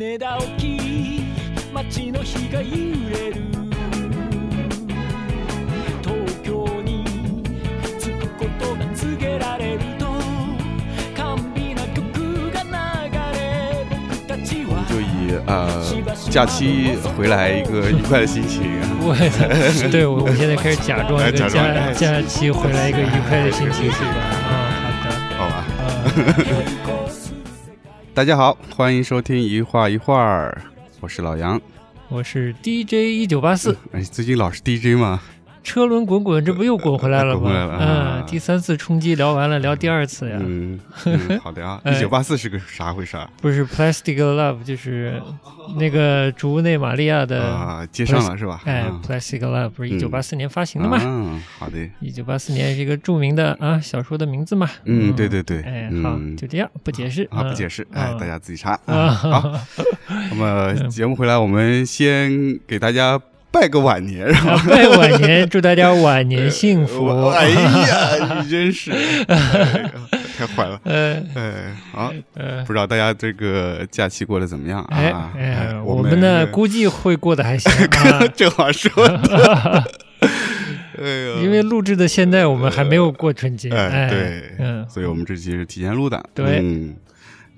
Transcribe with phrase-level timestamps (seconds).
[0.00, 1.22] 羽田沖
[1.72, 2.70] 街の日が揺
[3.10, 3.42] れる
[6.02, 7.04] 東京に
[8.00, 10.06] 着くことが告げられると
[11.14, 12.70] 甘美な曲が流
[13.38, 15.04] れ僕たちは就以
[15.46, 15.68] 呃
[16.30, 18.62] 假期回来一个愉快的心情。
[19.02, 19.14] 我
[19.92, 24.08] 对我我现在开始假装一个假装假哎假期回来一个愉快的心情是吧？
[24.48, 24.50] 啊，
[25.38, 25.84] 好吧，好
[26.16, 27.19] 的，嗯，
[28.13, 30.61] 大家好，欢迎收听一画一画儿，
[30.99, 31.59] 我是老杨。
[32.09, 35.21] 我是 DJ 一九八四，哎，最近老是 DJ 吗？
[35.63, 37.41] 车轮滚滚，这不又滚回来了吗？
[37.41, 40.37] 滚回来了啊嗯，第三次冲击聊完了，聊第二次呀。
[40.39, 41.79] 嗯， 嗯好的啊。
[41.83, 43.29] 哎一九八四是个啥回事啊？
[43.41, 45.21] 不是 Plastic Love，就是
[45.77, 48.61] 那个竹内玛利亚的，啊，接上了是吧？
[48.65, 50.97] 哎嗯，Plastic Love 不是一九八四年发行的吗？
[51.03, 51.77] 嗯，好的。
[51.99, 54.69] 一九八四年是一个著名的啊小说的名字嘛？
[54.85, 55.61] 嗯，对对对。
[55.61, 58.71] 哎，嗯好，就这样，不解释啊，嗯不解释，哎，嗯大家自己查。
[58.85, 59.59] 啊，啊好，
[60.31, 63.19] 那么节目回来，我们先给大家
[63.51, 64.53] 拜个晚年，是吧？
[64.53, 67.03] 啊拜晚年，祝大家晚年幸福。
[67.05, 68.91] 我哎呀，你真是，
[69.27, 69.91] 哎
[70.37, 70.79] 太坏了。
[70.85, 75.31] 呃哎，好，呃，不知道大家这个假期过得怎么样哎啊？
[75.37, 78.89] 哎，我我们呢估计会过得还行啊， 正好说
[81.41, 86.95] 因为录制的现在我们还没有过春节，哎哎，对，嗯，所以我们这期是提前录的，对嗯，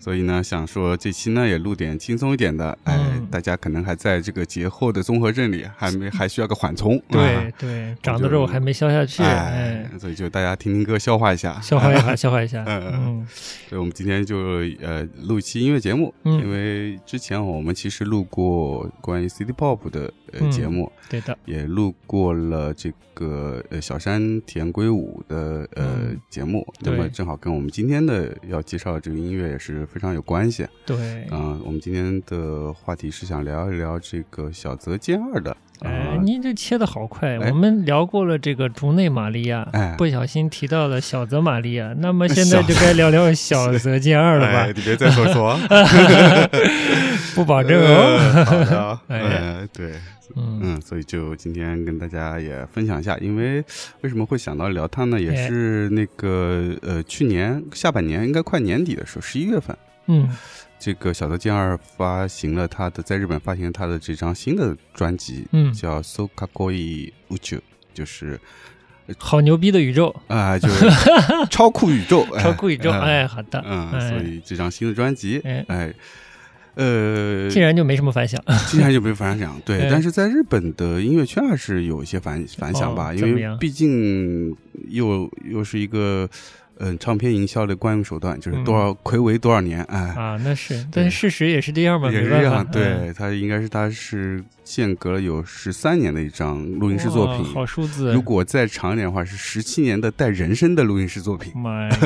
[0.04, 3.14] 所以呢，想说这期呢也录点轻松一点的，哎，嗯。
[3.32, 13.28] 大家可能还在这个节后的综合症里，还没还需要个缓冲，对啊对，长的肉还没消下去，哎哎，，所以就大家听听歌消化一下， 消化一下，消化一下，嗯嗯。
[13.70, 14.38] 所以我们今天就
[14.82, 30.66] 呃录一期音乐节目，嗯因为之前我们其实录过关于 City Pop 的呃、嗯节目，对的，也录过了这个呃小山田圭吾的呃、嗯节目，那么正好跟我们今天的要介绍的这个音乐也是非常有关系。
[30.86, 35.56] 对，嗯、我们今天的话题是想聊一聊这个小泽健二的。
[36.24, 37.38] 您这切的好快！
[37.40, 44.74] 哎我们聊过了这个竹内玛利亚，哎不小心提到了小泽玛利亚，那么现在就该聊聊小泽健二了哎，吧？
[44.74, 45.60] 你别再说说，
[47.36, 48.18] 不保证哦。
[48.18, 49.92] 呃好的， 哎呃，对，
[50.36, 50.60] 嗯。
[50.62, 53.64] 嗯，所以就今天跟大家也分享一下，因为
[54.02, 55.20] 为什么会想到聊它呢？
[55.20, 55.48] 也哎。
[55.48, 60.30] 是那个呃，去年下半年应该快年底的时候，十一月份，嗯。
[60.80, 67.56] 这个小泽健二发行了他的在日本发行了他的这张新的专辑，嗯，叫《So Kakoi Uchu》，
[67.94, 68.38] 就是
[69.18, 70.86] 好牛逼的宇宙，啊、就 是
[71.50, 74.10] 超酷宇宙，哎超酷宇宙，哎哎，好的，嗯，哎。
[74.10, 75.64] 所以这张新的专辑，哎。
[75.70, 75.94] 哎，
[76.76, 78.44] 呃，竟然就没什么反响。
[78.68, 79.90] 竟然就没反响，对，哎。
[79.92, 84.56] 但是在日本的音乐圈还是有一些反反响吧，因为毕竟
[84.90, 86.28] 又又是一个
[86.80, 98.14] 嗯、唱片营销的惯用手段，就是多少魁违多少年，哎，啊，那是，但是事实也是这样吧，也是这样，，对，嗯，它应该是他是间隔了有十三年的一张录音室作品，好数字。
[98.14, 101.54] 如果再长一点的话，是十七年的带人声的录音室作品。
[101.56, 101.98] 妈呀，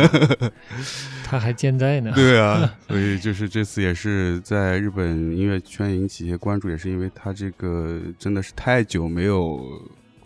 [1.24, 2.12] 他还健在呢。
[2.14, 9.62] 对啊， 所以就是这次也是在日本音乐圈引起一些关注，也是因为他这个真的是太久没有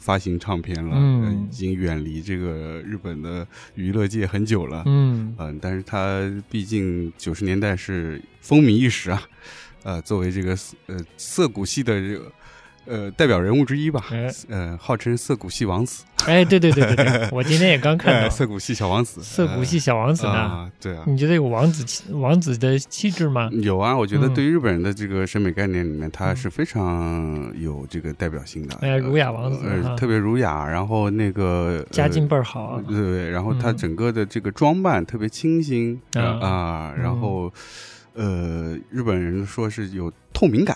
[0.02, 4.82] 发行唱片了，已经远离这个日本的娱乐界很久了。
[4.88, 9.22] 嗯，嗯，但是他毕竟九十年代是风靡一时啊，
[9.84, 10.58] 呃，作为这个
[10.88, 12.32] 呃涩谷系的这个
[12.86, 14.30] 呃代表人物之一吧，哎。
[14.50, 20.70] 呃，号称涩谷系王子，哎，对对对对对， 我今天也刚看哎，到涩谷系小王子，涩谷系小王子呢。
[20.80, 21.04] 对啊。
[21.08, 23.50] 你觉得有王子气王子的气质吗？
[23.62, 32.82] 有啊，我觉得嗯对于日本人的这个审美概念里面，他是非常有这个代表性的，哎呀，儒雅王子呃，特别儒雅，然后那个家境呃倍儿好。
[32.88, 36.00] 对对对，然后他嗯整个的这个装扮特别清新。
[36.14, 37.20] 啊啊，然嗯。
[37.22, 37.54] 后
[38.14, 40.76] 呃，日本人说是有透明感，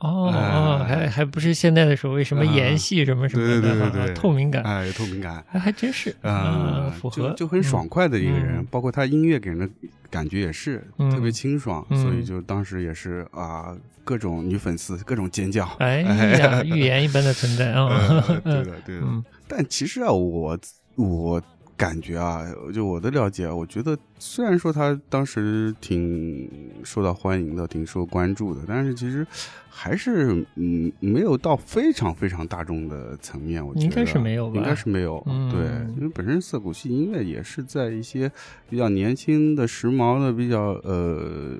[0.00, 5.44] 哦还还不是现在的所谓什么啊演戏什么什么对的，对对对对，透明感，哎，有透明感。
[5.48, 9.68] 还还真是啊啊，，符合就就很爽快的一个人，嗯包括他音乐给人的
[10.10, 15.64] 感觉也是、嗯特别清爽，嗯所以就当时也是啊，各种女粉丝各种尖叫。
[15.78, 19.02] 哎呀，预言一般的存在啊呃， 对的，对的。
[19.04, 20.56] 嗯但其实啊，我
[20.94, 21.42] 我
[21.80, 22.44] 感觉啊，
[22.74, 26.46] 就我的了解啊，我觉得虽然说他当时挺
[26.84, 29.26] 受到欢迎的，挺受关注的，但是其实
[29.70, 33.66] 还是嗯没有到非常非常大众的层面。
[33.66, 35.24] 我觉得应该是没有吧应该是没有。
[35.26, 35.60] 嗯对，
[35.96, 38.30] 因为本身涩谷系音乐也是在一些
[38.68, 41.56] 比较年轻的、时髦的、比较呃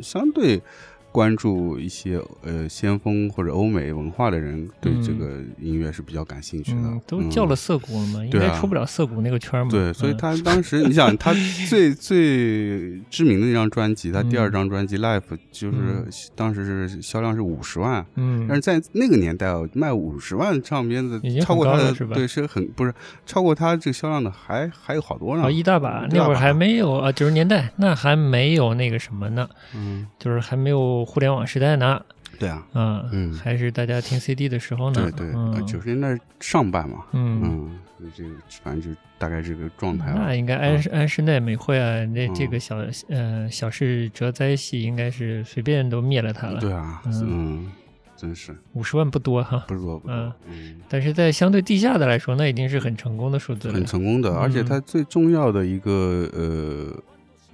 [0.00, 0.62] 相对。
[1.12, 6.80] 关注一些呃先锋或者欧美文化的人，对这个音乐是比较感兴趣的。
[6.82, 9.70] 嗯，都叫了涩谷了嘛，应该出不了涩谷那个圈嘛。
[9.70, 10.16] 对，所以嗯。
[10.16, 11.34] 他当时，你想，他
[11.68, 15.20] 最最知名的那张专辑，他第二张专辑《Life》
[15.52, 16.06] 就是嗯。
[16.34, 22.94] 当时是销量是五十万，嗯，但是在那个年代哦，卖五十万唱片的已经超过他的对是很不是
[23.26, 25.50] 超过他这个销量的还还有好多呢哦，。
[25.50, 32.00] 一大把，一大把那会儿还没有啊，九十年代那还没有那个什么呢，嗯，就是还没有互联网时代呢，
[32.38, 37.40] 对啊，嗯，嗯还是大家听 CD 的时候呢，对对，九十年代上半嘛，嗯。
[37.42, 37.78] 嗯，
[38.16, 38.30] 这个
[38.64, 40.12] 反正就大概这个状态。
[40.12, 46.60] 那应该安安室奈美惠啊，那嗯这个小呃小室哲哉系应该是随便都灭了他了。
[46.60, 47.72] 对啊，嗯嗯，
[48.16, 50.80] 真是五十万不多哈，不多不多嗯，嗯。
[50.88, 53.86] 但是在相对地下的来说，那已经是很成功的数字了很。
[53.86, 57.02] 成功的，而且嗯它最重要的一个呃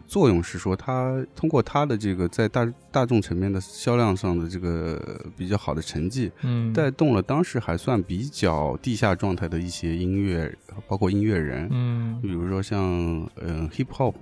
[0.08, 10.52] 作用是说，它通过它的这个在大大众层面的销量上的这个呃比较好的成绩，嗯，带动了当时还算比较地下状态的一些音乐，
[10.88, 14.14] 包括音乐人，嗯比如说像嗯、呃 hip hop。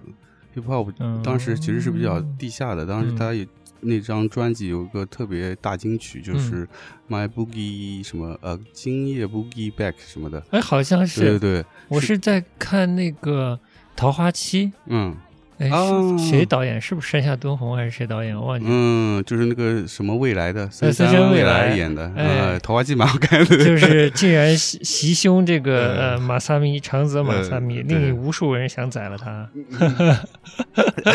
[0.57, 3.47] hip hop 嗯当时其实是比较地下的，当时嗯他也
[3.81, 6.69] 那张专辑有一个特别大金曲，就嗯是
[7.11, 13.55] My Boogie 什么呃今夜 Boogie Back 什么的，哎，好像对是对对，我是在看那个
[13.95, 15.15] 《桃花期》，嗯，
[15.59, 15.71] 哎，
[16.19, 16.81] 谁导演？
[16.81, 18.37] 是不是山下敦弘还是谁导演？
[18.37, 18.71] 我忘记了。
[18.73, 29.49] 嗯，就是那个什么未来的呃森森山未未来演的，哎呃，桃花季蛮好看的，就是竟然袭袭胸这个 呃呃马萨米长泽马萨米，呃令无数人想宰了他，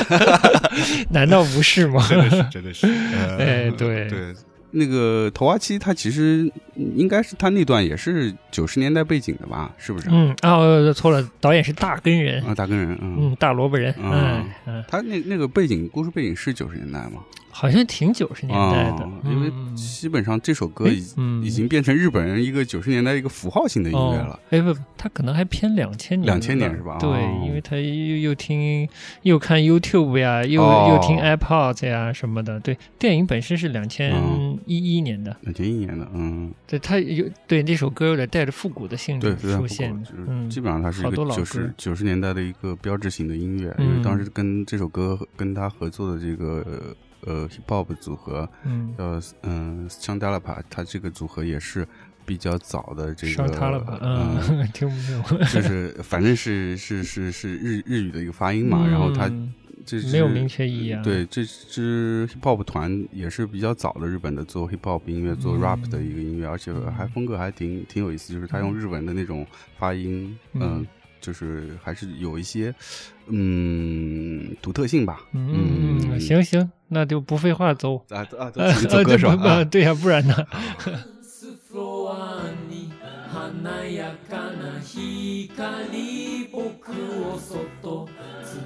[1.12, 2.06] 难道不是吗？
[2.10, 4.34] 真的是，真的是，呃哎对对。
[4.72, 9.72] 那个桃花期，它其实应该是他那段也是九十年代背景的吧？
[9.78, 10.08] 是不是？
[10.12, 14.44] 嗯啊，哦错了，导演是大根人，啊，大根人，嗯，嗯，大萝卜人，嗯，
[14.88, 17.22] 他那那个背景故事背景是九十年代吗？
[17.52, 19.76] 好像挺九十年代的啊，，因为嗯。
[19.76, 21.44] 基本上这首歌哎已嗯。
[21.44, 24.34] 已经变成日本人一个九十年代一个符号性的音乐了。
[24.34, 24.40] 哦。。
[24.50, 26.98] 哎不，他可能还偏两千年的，2000年是吧？
[27.00, 27.44] 对，哦。
[27.46, 28.88] 因为他又又听
[29.24, 30.90] 又看 YouTube 呀，又哦。
[30.90, 32.60] 又听 iPod 呀什么的。
[32.62, 34.14] 对，电影本身是两千
[34.66, 46.96] 一一年的，两千一年的，嗯，对，他有对那首歌有点带着复古的性，质出现，就是嗯，基本上它是一个九十九十年代的一个标志性的音乐，嗯因为当时跟这首歌跟他合作的这个
[47.26, 49.06] 呃 hip hop 组合嗯，叫
[49.44, 51.88] 嗯 s h a n d a l a p a 他这个组合也是
[52.26, 53.48] 比较早的这个上？
[54.02, 54.96] 嗯，嗯， 听不
[55.28, 59.54] 懂，就是反正是是是是日日语的一个发音嘛，然后他嗯
[59.84, 61.02] 这支没有明确意义啊。
[61.04, 69.46] 对，这支 hip hop 团也是比较早的日本的做 hip hop 音乐、做嗯 rap 的一个音乐，而且还风格还挺挺有意思，就是他用日文的那种
[69.80, 70.88] 发音，嗯嗯、
[71.21, 72.75] 就是还是有一些
[73.29, 75.21] 嗯独特性吧。
[75.33, 77.97] 嗯嗯嗯，行行，那就不废话，走。
[78.11, 80.35] 啊啊，都呃是做歌 手呃这不啊，对呀，不然呢？
[81.69, 82.91] フロアに
[83.29, 86.91] 華やかな光僕
[87.23, 88.09] をそっと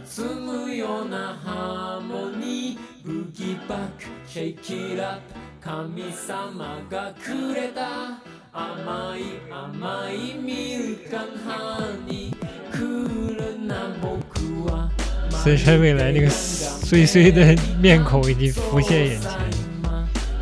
[0.06, 5.22] 包むようなハーモニーブギーバックシェイキーラップ
[5.60, 8.20] 神様がくれた
[8.52, 12.43] 甘い甘いミルクハニー
[12.74, 14.90] クールな僕は
[15.30, 19.30] 森山未来那个衰衰的面孔已经浮现眼前。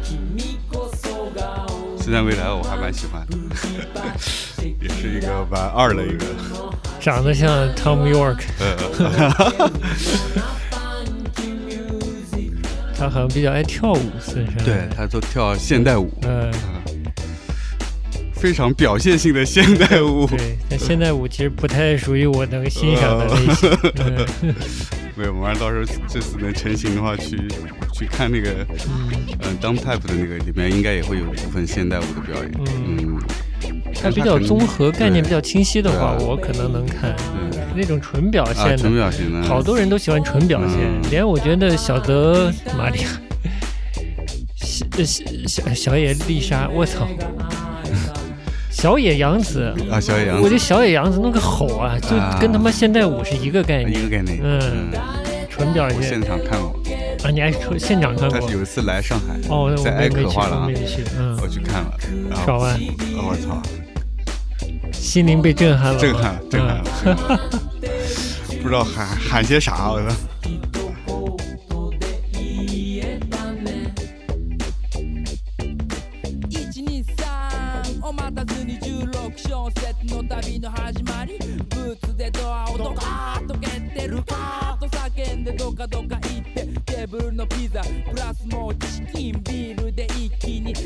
[0.02, 1.66] 君こそが
[2.00, 3.36] 现在未来我还蛮喜欢的，
[4.80, 6.24] 也是一个玩二的一个，
[7.00, 8.76] 长得像 Tom York， 呃，
[12.96, 14.56] 他好像比较爱跳舞，森山。
[14.64, 16.50] 对，他都跳现代舞，嗯，
[18.43, 20.27] 非常表现性的现代舞。
[20.27, 23.69] 对，但现代舞其实不太属于我能欣赏的类型。
[24.41, 24.53] 嗯。
[25.15, 27.37] 没有，我们到时候这次能成型的话，去
[27.93, 28.49] 去看那个，
[28.89, 29.11] 嗯，
[29.43, 32.51] 嗯、d u m Type 的那个里面应该也会有一部分现代舞的表演。
[32.67, 32.97] 嗯。
[32.97, 33.21] 嗯，
[33.95, 37.15] 它比较综合，概念比较清晰的话，啊我可能能看。
[37.49, 37.61] 对。
[37.77, 41.01] 那种纯表啊，现的，纯表现的，好多人都喜欢纯表现，嗯。
[41.09, 43.07] 连我觉得小泽玛利亚、
[44.57, 47.07] 小小小小野丽莎，我操，
[48.73, 50.43] 小野洋子，啊，小野洋子。
[50.43, 53.91] 我觉得小野洋子那个吼啊，就啊跟他妈现代舞是一个概念。
[53.91, 54.39] 一，个概念。
[54.43, 54.91] 嗯
[55.49, 56.75] 纯表我现现场看过，
[57.23, 57.29] 啊！
[57.31, 58.39] 你还说现场看过。
[58.39, 58.53] 他是？
[58.53, 60.73] 有一次来上海，哦，我在没没去，爱可画廊
[61.15, 61.37] 嗯。
[61.39, 61.91] 我，去看了，
[62.27, 62.57] 然后
[63.29, 63.61] 我操，
[64.91, 67.05] 心灵被震撼了，震撼了，震撼了，嗯。
[67.05, 67.39] 震撼了。
[68.63, 70.15] 不知道喊喊些啥，我操。
[84.25, 90.85] パーッと叫んでどかどか言ってテーブルのピザプラスもうチキンビールで一気に流し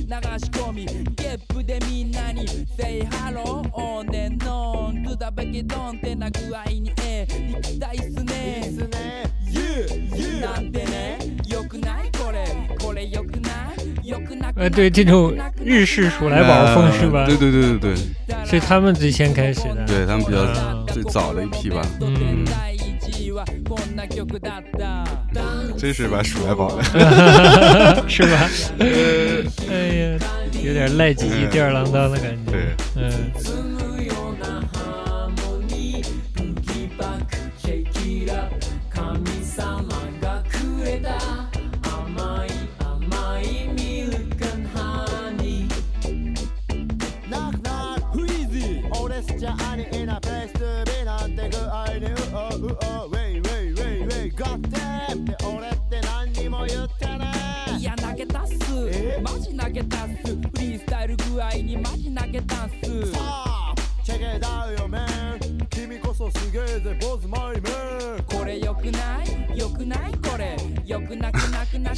[0.51, 0.85] 込み。
[0.85, 4.77] ゲップでみんなに Say hello on and on
[5.97, 11.17] ってな具合にええ行きたいっすねすね You なんてね
[11.47, 12.11] よくない？
[12.11, 12.45] これ。
[12.79, 14.07] これよくない？
[25.77, 26.83] 真是把鼠来宝了。
[28.07, 28.49] 是吧？
[29.69, 30.19] 哎呀，
[30.63, 32.51] 有点赖唧唧、吊儿郎当的感觉。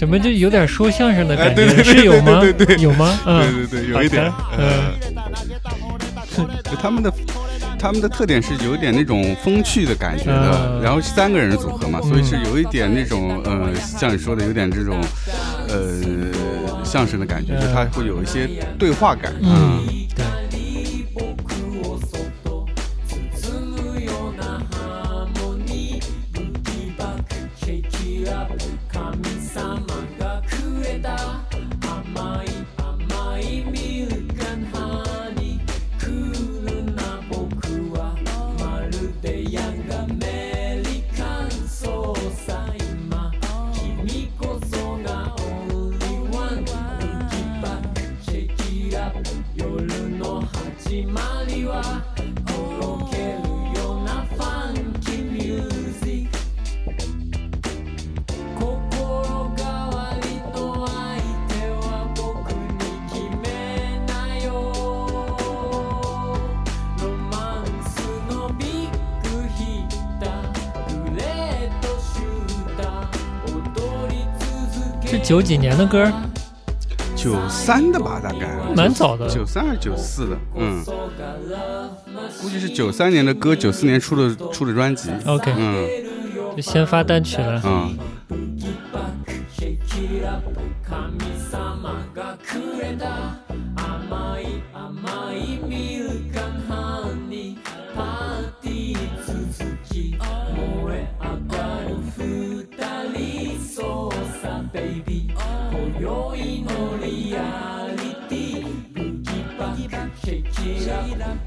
[0.09, 1.62] 么就有点说相声的感觉？
[1.62, 2.40] 哎对对对是有吗？
[2.40, 3.19] 对对对对有吗？
[3.26, 4.31] 嗯，对对对，有一点。
[4.31, 7.12] 好的呃嗯，入れた投げた惚れたこれだ他们的
[7.78, 14.99] 他们的特点是有点那种风趣的感觉的，嗯然后是三个人的组合嘛，所以是有一点那种呃，像你说的有点这种
[15.69, 19.33] 呃相声的感觉，就它会有一些对话感。
[19.43, 19.83] 嗯，
[75.39, 76.12] 九几年的歌，
[77.15, 79.25] 九三的吧，大概蛮早的。
[79.29, 80.38] 九三还是九四的？
[80.58, 80.84] 嗯，
[82.41, 85.10] 估计是九三年的歌，九四年出的出的专辑。
[85.25, 85.88] OK，嗯
[86.58, 87.62] 就先发单曲了。
[87.63, 87.98] 嗯，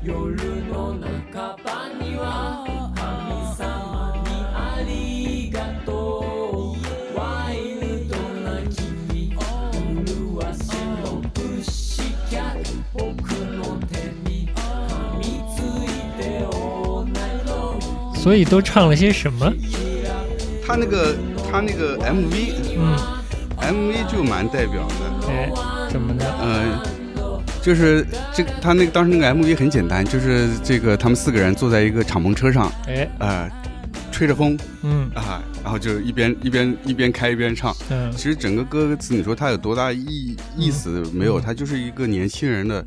[0.04, 0.16] 夜
[0.68, 0.96] の
[1.34, 1.70] 半ば
[2.02, 2.64] には
[2.96, 4.58] 神様にあ
[4.88, 5.92] りがと
[6.76, 10.60] うワイルドな君麗し
[11.04, 13.94] のプッシュキャット僕の手
[14.30, 14.58] に噛
[15.18, 15.24] み
[15.56, 15.88] つい
[16.22, 19.52] て all night long 所以都唱了些什么？
[20.66, 21.16] 他那个
[21.50, 22.96] 他那个 MV，嗯，
[23.58, 25.28] MV 就蛮代表的。
[25.30, 25.50] 哎，
[25.90, 26.26] 怎么呢？
[26.42, 26.84] 呃，
[27.63, 28.05] 就是
[28.35, 33.49] 这个他那个当时那个 MV 很简单，就是这个他们四个人坐在一个敞篷车上，哎，呃，
[34.11, 37.75] 吹着风嗯啊，然后就一边一边一边开一边唱。
[37.89, 41.41] 嗯其实整个歌词，你说它有多大意意思没有？
[41.41, 42.85] 它就是一个年轻人的，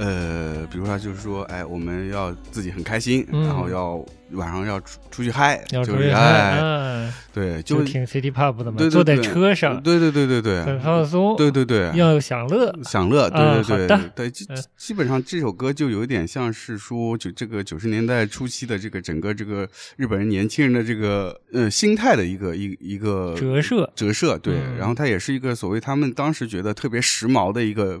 [0.00, 4.02] 呃，比如说就是说，哎，我们要自己很开心，嗯然后要
[4.32, 12.74] 晚上要出出去嗨，就是要注意哎，啊，对，就就听 City Pop 的嘛，对对坐在对车上对对对对对，很放松，对对对，要享乐。
[12.82, 28.00] 享乐，对啊对对对，基嗯基本上这首歌就有点像是说，就这个九十年代初期的这个整个这个日本人年轻人的这个呃心态的一个一一个折射折射，对，嗯然后它也是一个所谓他们当时觉得特别时髦的一个。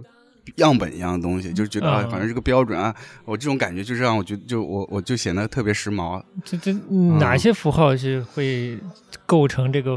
[0.56, 2.94] 样本一样的东西，就是觉得啊，嗯好像是个标准啊。
[3.24, 6.22] 我这种感觉就是让我觉得，就我我就显得特别时髦。
[6.44, 6.72] 这这
[7.18, 8.78] 哪些符号是会
[9.26, 9.96] 构成这个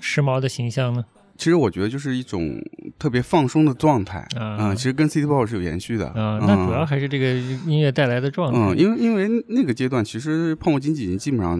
[0.00, 1.04] 时髦的形象呢？
[1.40, 2.54] 其实我觉得就是一种
[2.98, 4.18] 特别放松的状态。
[4.36, 6.08] 啊嗯，其实跟 City Pop 是有延续的。
[6.08, 7.32] 啊，嗯那主要还是这个
[7.66, 8.58] 音乐带来的状态。
[8.58, 11.58] 嗯，因为因为那个阶段，其实泡沫经济已经基本上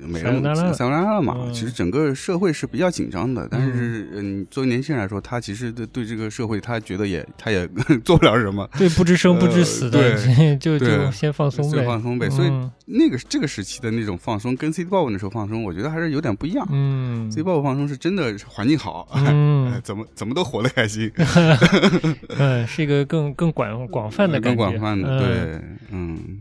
[0.00, 1.36] 没了嘛，散完了嘛。
[1.38, 7.68] 嗯其实整个社会是比较紧张的，但是嗯，作为年轻人来说，他其实对对这个社会，他觉得也他也
[8.04, 8.68] 做不了什么。
[8.78, 16.66] 对不知生不知死的，呃 就就先放松呗，先放松呗所以嗯那个这个时期的那种放松，跟 City Pop 那时候放松，我觉得还是有点不一样。
[16.72, 19.72] 嗯 City Pop 放松是真的环境好，嗯。
[19.72, 21.10] 哎怎么怎么都活得开心，
[22.38, 25.18] 嗯，是一个更更广广泛的感觉，更广泛的，嗯。
[25.18, 25.60] 对，
[25.90, 26.38] 嗯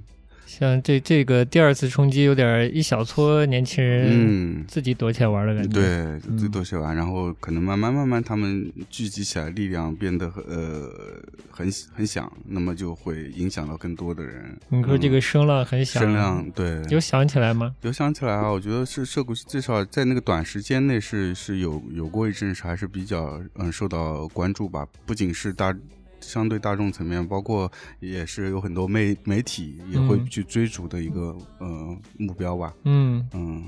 [0.60, 4.66] 像这这个第二次冲击，有点一小撮年轻人嗯。
[4.68, 10.92] 自己躲起来玩的感觉。，对，自己躲起来玩，然后可能慢慢慢慢，他们聚集起来，力量变得很呃
[11.50, 14.58] 很很响，那么就会影响到更多的人。
[14.68, 17.74] 你说这个嗯声浪很响，声浪，对，有响起来吗？
[17.84, 25.74] 有响起来啊，我觉得是涉谷至少在那个短时间内是是有有过一阵是还是比较嗯受到关注吧，不仅是大
[26.22, 33.68] 相对大众层面，包括也是有很多媒媒体也会嗯去追逐的一个、呃目标吧，嗯，嗯，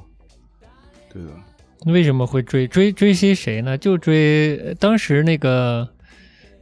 [1.12, 1.30] 对的，
[1.92, 3.78] 为什么会追追追些谁呢？
[3.78, 5.88] 就追呃当时那个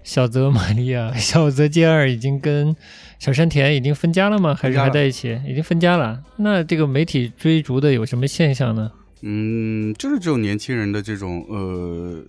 [0.04, 2.76] 小泽玛利亚、 小泽健二已经跟
[3.20, 4.56] 小山田已经分家了吗？
[4.56, 5.40] 还是还在一起？
[5.48, 6.24] 已经分家了。
[6.38, 8.92] 那这个媒体追逐的有什么现象呢？
[9.22, 12.24] 嗯，就是这种年轻人的这种呃，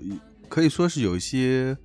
[0.49, 1.76] 可以说是有一些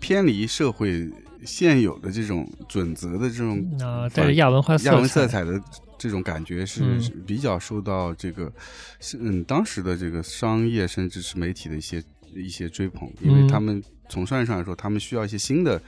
[0.00, 1.08] 偏离社会
[1.44, 5.60] 现有的这种准则的这种啊，反带着亚文化亚文色色彩的
[5.96, 6.82] 这种感觉是
[7.26, 8.52] 比较受到这个
[8.98, 12.02] 是嗯当时的这个商业甚至是媒体的一些
[12.34, 13.48] 一些追捧，因为嗯。
[13.48, 15.80] 他们从商业上来说，他们需要一些新的。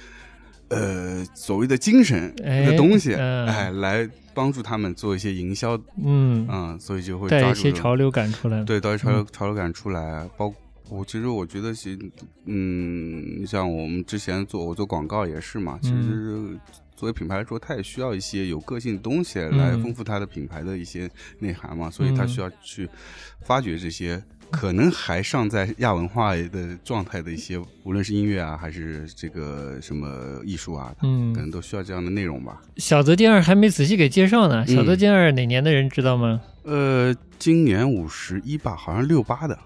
[0.69, 8.65] 呃，所谓的精神哎的东西，嗯哎，来帮助他们做一些营销，嗯，嗯，所以就会带抓住一些潮流感出来。
[8.65, 10.51] 对，带潮流潮流感出来，包
[10.93, 11.99] 我其实我觉得其实，
[12.45, 16.59] 嗯，像我们之前做我做广告也是嘛，其实
[16.95, 22.89] 作为品牌来说，它也需要一些有个性的东西来嗯丰富它的品牌的一些内涵嘛，所以它嗯需要去
[23.41, 24.23] 发掘这些。
[24.51, 32.61] 可能还尚在亚文化的状态的一些，无论是音乐啊，还是这个什么艺术啊，嗯可嗯，能都需要这样的内容吧。
[32.77, 34.63] 小泽健二还没仔细给介绍呢。
[34.69, 36.39] 嗯小泽健二哪年的人知道吗？
[36.65, 39.59] 呃，今年五十一吧，好像六八的，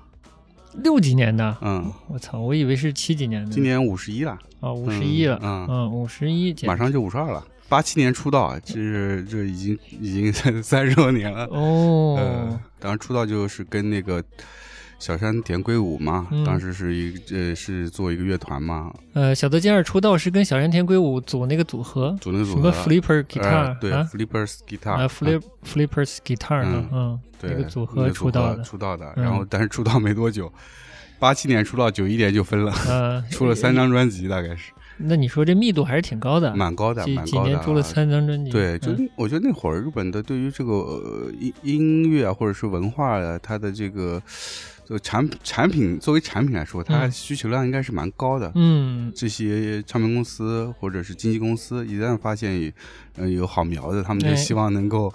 [0.82, 1.56] 六几年的。
[1.60, 3.50] 嗯，我操，我以为是七几年的。
[3.50, 4.38] 今年五十一了。
[4.60, 5.38] 啊，五十一了。
[5.42, 7.44] 嗯嗯，五十一，马上就五十二了。
[7.68, 11.44] 八七年出道，这是这已经已经三十多年了。
[11.46, 14.22] 哦呃，，当时出道就是跟那个
[14.98, 16.44] 小山田圭吾嘛，嗯。
[16.44, 30.50] 当时是一呃是做一个乐团嘛，呃，小泽健二出道是跟小山田圭吾组那个组合，组那个组合什么 Flipper 呃 Guitar 对啊，，Flippers Guitar 啊，Flip Flippers Guitar 嗯，嗯，对那个组合出道的，出道的，嗯然后但是出道没多久，
[31.18, 37.44] 八七年出道，九一年就分了，呃， 出了三张专辑，大概是那你说这密度还是挺高的，蛮高的，几蛮高的啊。
[37.44, 44.22] 几年出了三张专辑，对，就嗯我觉得那会儿日本的对于这个呃音音乐啊，或者是文化啊，它的这个
[44.86, 48.50] 就产产品作为产品来说，它嗯需求量应该是蛮高的。
[48.54, 52.72] 嗯这些唱片公司或者是经纪公司，一旦发现
[53.34, 55.12] 有好苗子，他们就哎希望能够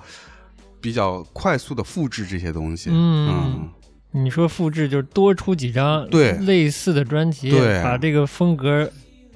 [0.80, 2.90] 比较快速的复制这些东西。
[2.92, 3.70] 嗯
[4.14, 8.92] 你说复制就是多出几张对类似的专辑，对把这个风格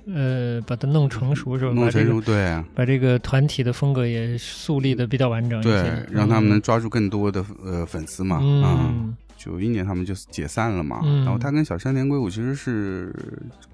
[0.08, 1.74] 呃把它弄成熟是吧？
[1.74, 2.62] 弄成熟，对。
[2.74, 8.40] 把这个团体的风格也树立的比较完整一些，对，让他们能抓住更多的呃粉丝嘛。
[8.42, 9.16] 嗯。
[9.38, 11.24] 九一年他们就解散了嘛，嗯。
[11.24, 13.14] 然后他跟小山田圭吾其实是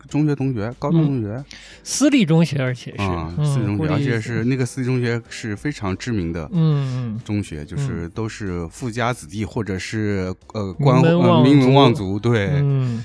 [0.09, 1.41] 中学同学，高中同学。
[1.81, 13.01] 私立中学，而且是私立中学，而且是那个私立中学是非常知名的嗯嗯中学，就是都是富家子弟或者是呃官呃名门望族，对，嗯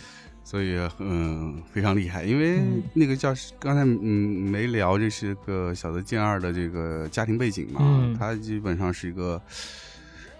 [0.46, 2.80] 所以嗯非常厉害，因为嗯。
[2.94, 3.98] 那个叫刚才嗯
[4.48, 8.14] 没聊，这是个小泽健二的这个家庭背景嘛，嗯。
[8.16, 9.42] 他基本上是一个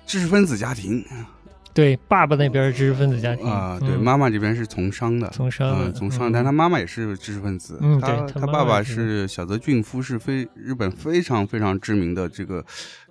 [0.07, 1.05] 知识分子家庭。
[1.75, 3.45] 对，爸爸那边是知识分子家庭。
[3.45, 6.33] 啊，对，嗯妈妈这边是从商的，从商的嗯，从商，嗯。
[6.33, 9.29] 但他妈妈也是知识分子，嗯他他爸爸是是。
[9.29, 12.64] 小泽俊夫，是非日本非常非常知名的这个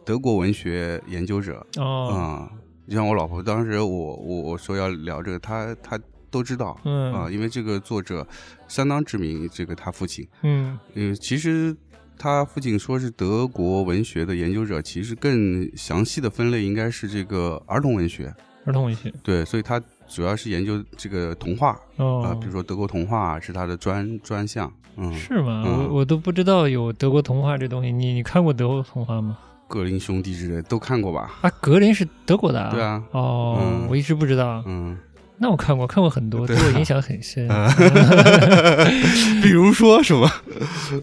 [0.05, 1.67] 德国文学研究者。
[1.75, 2.09] 哦。
[2.09, 2.49] 啊。
[2.87, 8.27] 就像我老婆当时我我我说要聊这个，她她都知道嗯啊，因为这个作者
[8.67, 11.75] 相当知名，这个他父亲，嗯嗯，其实。
[12.17, 18.33] 他父亲说是德国文学的研究者，其实更详细的分类应该是这个儿童文学，
[18.63, 25.63] 儿童文学对，所以他主要是研究这个童话，哦啊，比如说德国童话是他的专专项，嗯，是吗？
[25.67, 27.91] 嗯我我都不知道有德国童话这东西。
[27.91, 29.37] 你你看过德国童话吗？
[29.67, 31.33] 格林兄弟之类都看过吧？
[31.41, 32.71] 啊，格林是德国的啊。
[32.71, 34.63] 对啊哦，嗯我一直不知道。
[34.67, 34.97] 嗯，
[35.37, 37.47] 那我看过，看过很多，对我影响很深。
[39.43, 40.29] 比如说什么？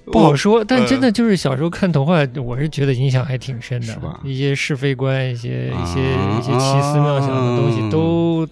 [0.07, 3.99] 不好说，但真的就是小时候看童话，我是觉得影响还挺深的。
[4.25, 8.49] 一些是非观，一些一些啊一些奇思妙想的东西，啊都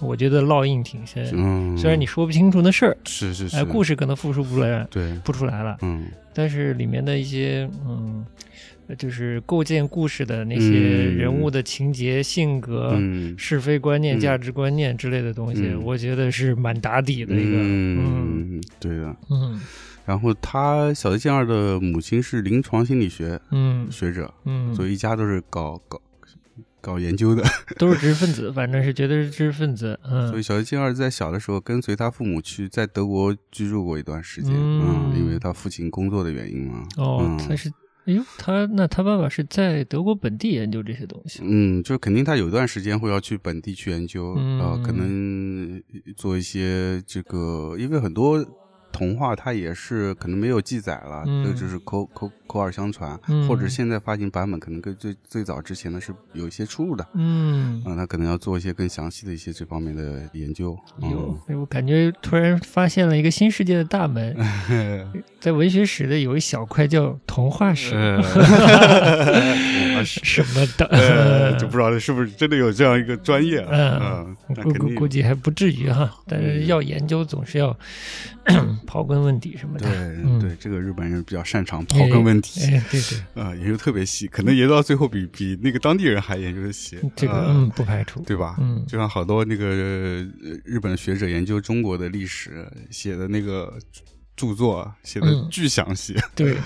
[0.00, 1.26] 我觉得烙印挺深。
[1.32, 6.06] 嗯，虽然你说不清楚那事儿，是是是，哎，故事可能复述不来对，不出来了，嗯。
[6.34, 8.24] 但是里面的一些嗯，
[8.98, 12.92] 就是构建故事的那些嗯人物的情节、性格。
[12.94, 17.58] 嗯是非观念、嗯价值观念之类的东西，嗯我觉得是蛮打底的一个。
[17.58, 19.16] 嗯嗯，对的。
[19.30, 19.60] 嗯
[20.04, 26.00] 然后他小泽健二的母亲是临床心理学嗯学者，嗯，所以一家都是搞搞
[26.80, 27.44] 搞研究的。
[27.78, 29.98] 都是知识分子，反正是绝对是知识分子。
[30.02, 36.84] 嗯，所以小泽健二在小的时候跟随他父母去在德国居住过一段时间，嗯嗯，因为他父亲工作的原因嘛。
[36.96, 37.70] 哦嗯，他是，
[38.04, 41.40] 哎呦，他那他爸爸是在德国本地研究这些东西。
[41.44, 45.80] 嗯，就肯定他有一段时间会要去本地去研究，嗯呃，可能
[46.16, 48.44] 做一些这个，因为很多
[48.90, 60.76] 童话它也是可能没有记载了，嗯这就是口口口耳相传，嗯或者现在发行版本可能跟最最早之前的是有一些出入的，嗯，嗯，他可能要做一些更详细的一些这方面的研究。
[60.98, 64.36] 有，哎我感觉突然发现了一个新世界的大门，
[64.68, 68.22] 嗯，在文学史的有一小块叫童话史， 呃
[70.04, 74.24] 什么的，呃，就不知道是不是真的有这样一个专业啊？
[74.24, 77.76] 嗯嗯，估估估计还不至于哈，但是嗯要研究总是要
[78.86, 79.88] 刨根问底什么的。
[79.88, 82.60] 对嗯对，这个日本人比较擅长刨根问底。
[82.66, 86.96] 哎，对对，啊、研究特别细，可能研究到最后比比那个当地人还研究的细。
[87.16, 88.22] 这个呃嗯不排除。
[88.24, 88.54] 对吧？
[88.60, 90.28] 嗯就像好多那个呃
[90.64, 93.76] 日本的学者研究中国的历史写的那个
[94.36, 96.56] 著作写的嗯巨详细，对，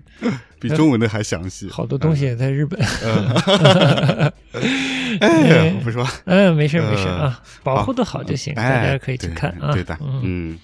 [0.60, 1.68] 比中文的还详细。
[1.70, 2.80] 好多东西也在日本。
[3.04, 4.32] 嗯。
[5.20, 9.72] 哎不说，嗯，没事没事呃啊，保护的好就行，大哎，家可以去看啊。
[9.72, 10.58] 对的，嗯嗯。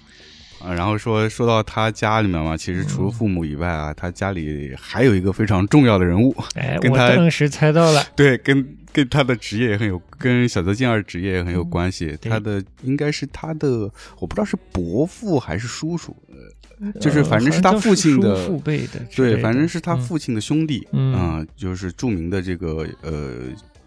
[0.59, 12.17] 啊，然后说说到他家里面嘛，其实除嗯了父母以外啊，他家里还有一个非常重要的人物，哎，我 跟他当时猜到了，对，跟跟他的职业也很有，跟小泽健二职业也很有关系。
[12.23, 16.26] 嗯他的应该是他的，我不知道是伯父还是叔叔，呃
[16.99, 23.33] 就是反正是他父亲的父辈的对，反正是他嗯父亲的兄弟，嗯啊就是著名的这个呃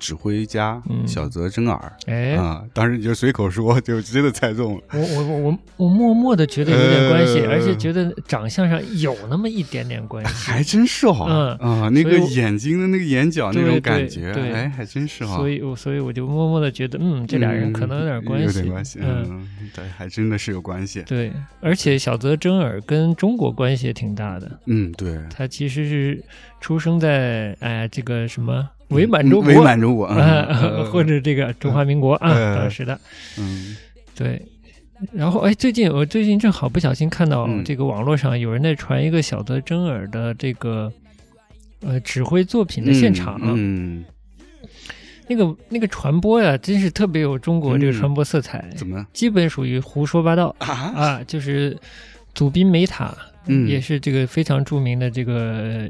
[0.00, 2.64] 指挥家嗯小泽征尔哎，啊。
[2.72, 4.82] 当时你就随口说， 就真的猜中了。
[4.94, 10.32] 我我我我我默默的觉得有点关系，呃而且觉得长相上有那么一点点关系。
[10.50, 11.26] 还真是哈，
[11.60, 15.36] 嗯啊，那个眼睛的那个眼角那种感觉，对哎，还真是哈。
[15.36, 19.26] 所以我所以我就默默的觉得，嗯，这俩人可能有点关系，有点关系，嗯。
[19.28, 21.02] 嗯，对，还真的是有关系。
[21.06, 24.50] 对，而且小泽征尔跟中国关系也挺大的。
[24.66, 26.24] 嗯，对，他其实是
[26.60, 33.00] 出生在哎这个什么伪满洲国，伪满洲国，嗯啊，呃或者这个中华民国啊，呃当时的。
[33.38, 33.76] 嗯。
[34.14, 34.40] 对。
[35.12, 37.64] 然后哎，最近我最近正好不小心看到嗯。
[37.64, 40.92] 这个网络上有人在传一个小泽征尔的这个
[41.80, 44.04] 呃指挥作品的现场，嗯，
[45.26, 47.98] 那个那个传播呀，真是特别有中国这个嗯。
[47.98, 49.06] 传播色彩，怎么？
[49.14, 50.54] 基本属于胡说八道。
[50.58, 50.68] 啊？
[50.68, 51.74] 啊，就是
[52.34, 53.66] 祖宾梅塔，嗯。
[53.66, 55.88] 也是这个非常著名的这个呃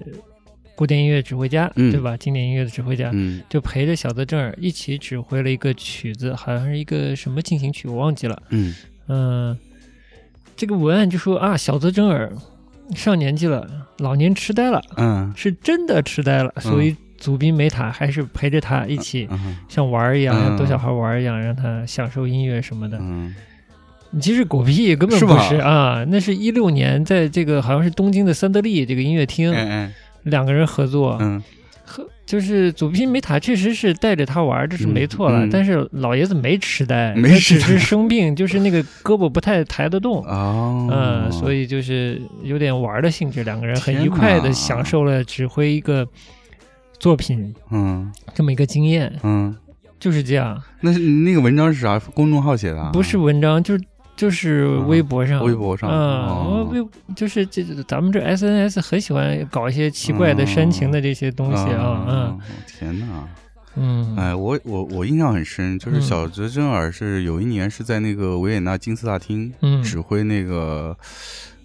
[0.74, 2.16] 古典音乐指挥家，嗯对吧？
[2.16, 8.42] 经典音乐的指挥家，嗯就陪着小泽征尔一起指挥了一个曲子，好像是一个什么进行曲，我忘记了。
[8.48, 8.74] 嗯
[9.08, 9.58] 嗯、
[10.56, 12.32] 这个文案就说啊，小泽征尔
[12.94, 19.28] 上年纪了，老年痴呆了，嗯是真的痴呆了，所以祖宾梅塔还是陪着他一起。
[19.30, 22.98] 嗯像玩儿一样，逗小孩玩儿一样，让他享受音乐什么的。
[23.00, 23.34] 嗯
[24.20, 26.04] 其实狗屁，根本不是是啊！
[26.08, 29.52] 那是一六年，在这个好像是东京的三得利这个音乐厅，
[30.24, 31.42] 两个人合作，嗯
[31.84, 35.44] 和就是祖宾梅塔确实是带着他玩，这是没错了。
[35.44, 40.24] 嗯嗯但是老爷子没痴呆，没他痴呆只是生病， 就是那个胳膊不太抬得动。
[40.24, 46.06] 哦，嗯，所以就是有点玩的性质，两个人很愉快的享受了指挥一个
[47.00, 49.56] 作品嗯这么一个经验，嗯，
[49.98, 50.62] 就是这样。
[50.80, 51.98] 那是那个文章是啥？
[51.98, 52.90] 公众号写的啊？
[52.92, 53.82] 不是文章，就是
[54.20, 63.06] 就是微博上，微博上嗯，微就是这咱们这 SNS 很喜欢搞一些奇怪的煽情的这些东西啊，嗯，天哪！
[63.76, 64.14] 嗯。
[64.14, 66.02] 嗯，哎，我我我印象很深，就是嗯。
[66.02, 69.82] 小泽征尔是有一年是在那个维也纳金色大厅嗯。
[69.82, 70.94] 指挥那个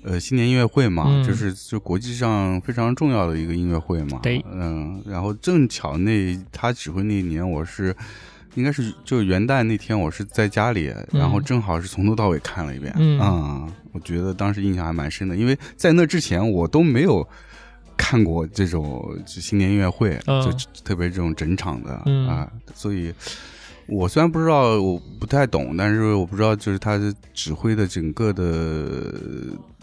[0.05, 1.23] 呃新年音乐会嘛，嗯。
[1.25, 4.19] 就是就国际上非常重要的一个音乐会嘛。
[4.23, 4.41] 对。
[4.49, 7.93] 嗯，然后正巧那他指挥那一年，我是
[8.55, 12.93] 应该是就元旦那天，我是在家里，然后正好是从头到尾看了一遍。
[12.97, 17.25] 嗯啊我觉得当时印象还蛮深的，因为在那之前我都没有。
[17.97, 20.51] 看过这种新年音乐会，嗯就
[20.83, 23.11] 特别这种整场的、嗯啊，所以
[23.87, 28.43] 我虽然不知道，我不太懂，但是我不知道就是他的指挥的整个的，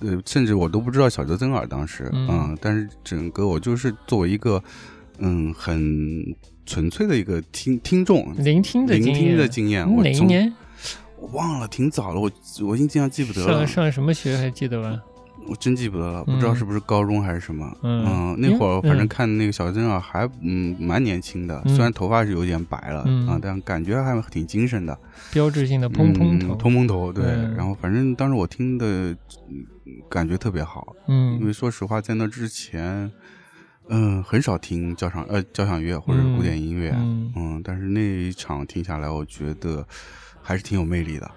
[0.01, 4.63] 呃，甚至我都不知道小泽征尔当时，嗯嗯，但是整个我就是作为一个，
[5.17, 6.23] 嗯，很
[6.67, 10.53] 纯粹的一个听听众，聆听的聆听经验的经验，嗯我从哪一年？
[11.19, 12.31] 我忘了，挺早了，我
[12.67, 15.01] 我印象记不得了，上上什么学还记得吧？
[15.49, 17.77] 我真记不得了，不知道嗯是不是高中还是什么。
[17.83, 24.97] 嗯那会儿反正嗯看那个小珍啊，还嗯蛮年轻的，嗯虽然头发是有点白了、嗯啊，但感觉还挺精神的。
[25.33, 27.25] 标志性的蓬蓬头嗯，蓬蓬头，对。
[27.25, 29.17] 嗯然后反正当时我听的嗯
[30.09, 33.11] 感觉特别好，嗯因为嗯说实话，在那之前，
[33.89, 37.61] 嗯、很少听交响呃交响乐或者古典音乐，嗯嗯。
[37.65, 39.87] 但是那一场听下来，我觉得
[40.41, 41.31] 还是挺有魅力的。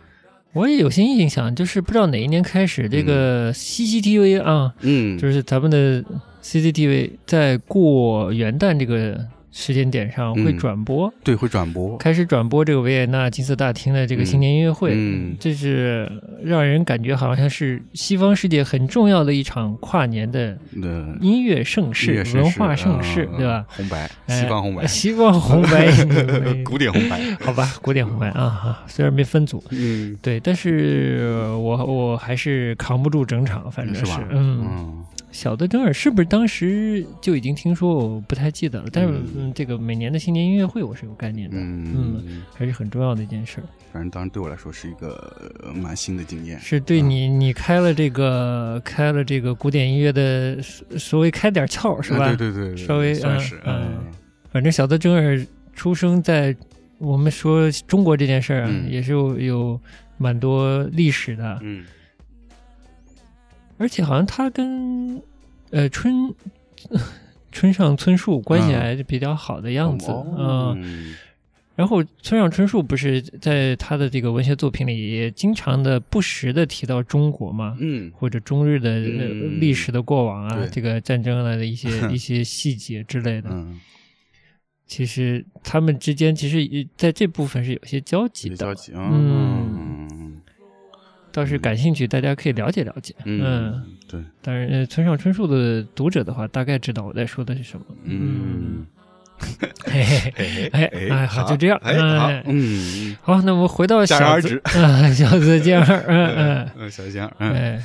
[0.53, 6.01] 我也有些印象，就是不知道哪一年开始，这个 CCTV 啊，嗯，就是咱们的
[6.41, 10.57] CCTV 在过元旦这个时间点上会嗯。
[10.57, 15.31] 转播，对，会转播，开始转播这个维也纳金色大厅的这个新年音乐会，嗯。
[15.31, 16.11] 嗯这是
[16.43, 23.65] 让人感觉好像是西方世界很重要的一场跨年的呃，音乐盛事、音乐盛文化盛世，嗯对吧？
[23.69, 25.87] 红白，哎西方红白， 西方红白
[26.65, 35.04] 古典红白，好吧，古典红白啊啊，虽然没分组，嗯，对，但是我我还是扛不住整场，反正是嗯
[35.35, 37.93] 小的真尔是不是当时就已经听说？
[37.93, 38.87] 我不太记得了。
[38.89, 43.63] 但是，嗯嗯，这个每年的新年音乐会我是有概念的，嗯，还是很重要的一件事儿。
[43.91, 46.57] 反正当时对我来说是一个呃蛮新的经验。
[46.61, 52.27] 是对你，你开了这个开了这个古典音乐的所所谓开点窍是吧？
[52.27, 54.05] 啊对对对，对稍微嗯算是，嗯嗯
[54.51, 56.55] 反正小德真尔出生在
[56.97, 59.81] 我们说中国这件事儿啊，嗯也是有有
[60.17, 61.83] 蛮多历史的，嗯
[63.77, 65.21] 而且好像他跟
[65.71, 66.33] 呃春
[67.51, 68.79] 村上春树关系嗯。
[68.79, 70.75] 还是比较好的样子，哦。
[70.77, 71.15] 嗯。
[71.75, 78.09] 然后村上春树不是在他的这个文学作品里也经常的不时的提到中国嘛，嗯。
[78.15, 83.49] 或者中日的、历史的过往啊对，这个战争啊的一些 一些细节之类的。
[83.51, 83.77] 嗯，
[84.87, 90.04] 其实他们之间其实也在这部分是有些交集的，交集啊，嗯嗯
[91.35, 93.13] 倒是感兴趣，大家可以了解了解。
[93.25, 97.85] 嗯，对，当然，呃村上春树的读者的话，大概知道我在说的是什么。
[98.05, 98.85] 嗯，
[99.83, 101.77] 嘿嘿嘿，哎哎，好，就这样。
[101.83, 104.61] 哎好哎，嗯，好，那我们回到小子而止。
[104.79, 107.83] 啊，小子健儿， 嗯嗯，嗯，小江，嗯，哎，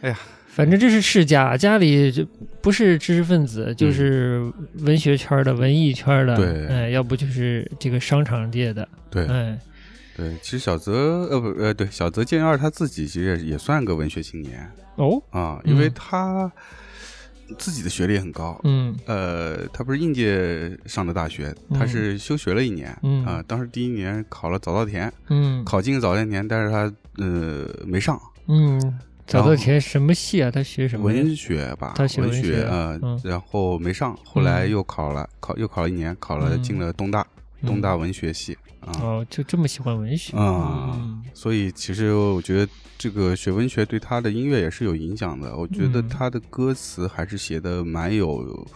[0.00, 2.26] 哎呀，反正这是世家，家里就
[2.60, 4.42] 不是知识分子，就是
[4.80, 9.56] 文学圈的、文艺圈的，对哎，要不就是这个商场界的，对哎，
[10.18, 10.92] 对，其实小泽
[11.30, 15.92] 呃不呃对小泽健二他自己其实也也算个文学青年哦，啊，因为嗯。
[15.94, 16.52] 他
[17.56, 18.94] 自己的学历也很高，嗯。
[19.06, 21.88] 呃，他不是应届上的大学，他嗯。
[21.88, 23.24] 是休学了一年，嗯。
[23.24, 25.64] 啊，当时第一年考了早稻田，嗯。
[25.64, 30.50] 考进早稻田，但是他呃没上嗯，早稻田什么系啊？
[30.50, 31.06] 他学什么？
[31.06, 34.70] 文学吧，他学文文学呃嗯，然后没上，后来嗯。
[34.70, 36.62] 又考了，考又考了一年，考了嗯。
[36.62, 37.24] 进了东大，
[37.66, 45.56] 东大文学系啊哦，就这么喜欢文学啊嗯，所以其实我觉得这个学文学对他的音乐也是有影响的。
[45.56, 48.66] 我觉得嗯他的歌词还是写的蛮有。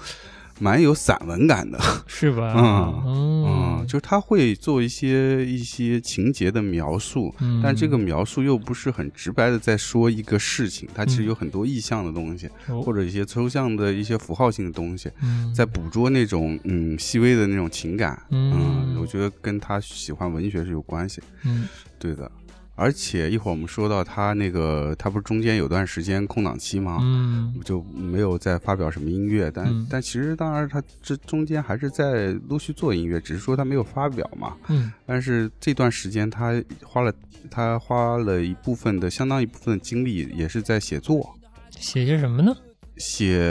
[0.63, 2.55] 蛮有散文感的， 是吧？
[2.57, 3.45] 嗯嗯
[3.81, 7.61] 嗯，就是他会做一些一些情节的描述，嗯。
[7.65, 12.81] 但这个描述又不是很直白的在说一个事情，它其实嗯有很多意象的东西，哦。
[12.81, 15.53] 或者一些抽象的一些符号性的东西，嗯。
[15.53, 21.67] 在捕捉那种嗯细微的那种情感，嗯我觉得跟他喜欢文学是有关系，嗯。
[21.99, 22.31] 对的。
[22.75, 26.99] 而且一会儿我们说到他那个，他不是中间有段时间空档期吗？
[27.03, 34.57] 嗯就没有再发表什么音乐，但、嗯但其实当然他这中间还是在陆续做音乐，只是说他没有发表嘛。
[34.69, 37.13] 嗯但是这段时间他花了
[37.51, 41.39] 他花了一部分的相当一部分的精力，也是在写作，
[41.71, 42.55] 写些什么呢？
[42.97, 43.51] 写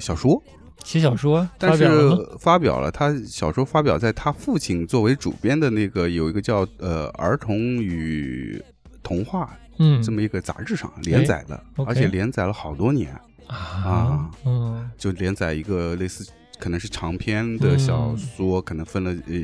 [0.00, 0.42] 小说。
[0.84, 2.90] 写小说，但是发表了？
[2.90, 8.62] 他小说发表在他父亲作为主编的那个有一个叫呃儿童与
[9.02, 13.12] 童话嗯，这么一个杂志上连载的而且连载了好多年，
[13.46, 19.34] 啊，嗯就连载一个类似可能是长篇的小嗯说，可能分了呃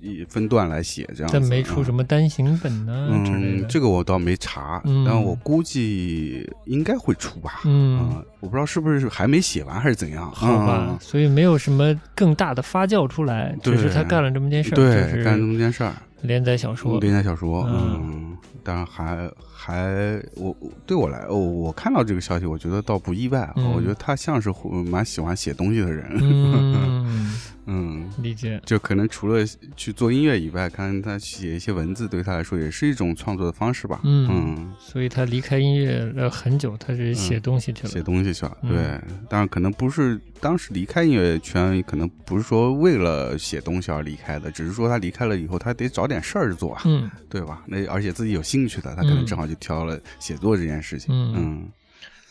[0.00, 1.38] 一分段来写这样子。
[1.38, 2.04] 但没出什么。
[2.04, 7.60] 单行本呢嗯，这个我倒没查，嗯但我估计应该会出吧。
[7.64, 10.30] 嗯，啊我不知道是不是还没写完还是怎样。
[10.30, 15.92] 好吧嗯，所以没有什么更大的发酵出来，只是他干了这么件事儿，对，就是干这么件事儿。
[16.22, 19.30] 连载小说，连载小说，嗯嗯，当然还
[19.60, 23.72] 还我我对我来，哦，我看到这个消息，我觉得倒不意外，嗯。
[23.72, 27.34] 我觉得他像是会蛮喜欢写东西的人，嗯，
[27.66, 29.44] 嗯，理解，就可能除了
[29.76, 34.28] 去做音乐以外，看他写一些文字，对他来说也是一种创作的方式吧，嗯。
[34.30, 34.72] 嗯。
[34.78, 38.70] 所以他离开音乐了很久，他是写东西去了，写东西去了，嗯。
[38.70, 47.10] 对，当然可能不是当时离开音乐圈，可能不是说为了写东西而离开的，只是说他离开了以后，他得找点事儿做啊，嗯。
[47.28, 47.62] 对吧？
[47.66, 49.26] 那而且自己有兴趣的，他可能嗯。
[49.26, 51.34] 正好就挑了写作这件事情，嗯。
[51.36, 51.72] 嗯，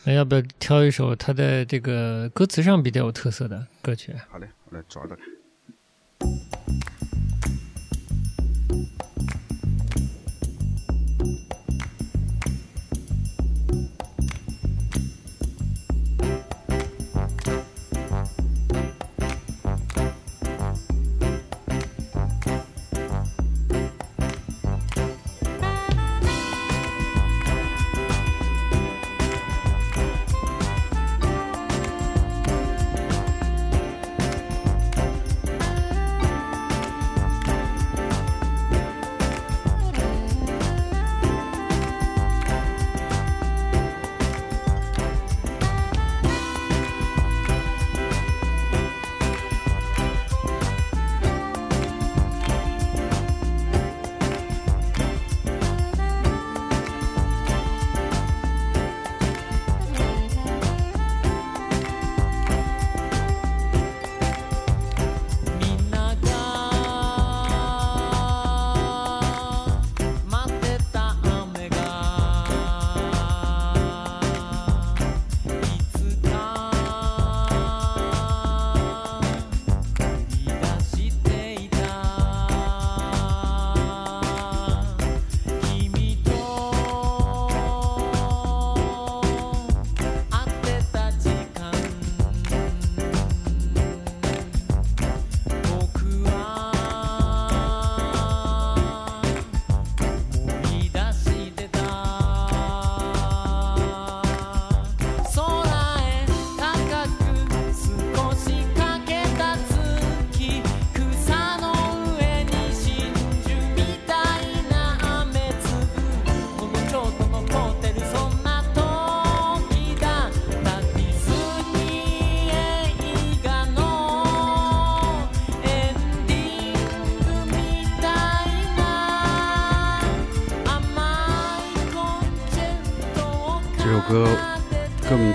[0.04, 4.14] 那要不要挑一首他在这个歌词上比较有特色的歌曲？
[4.30, 5.16] 好嘞，我来找找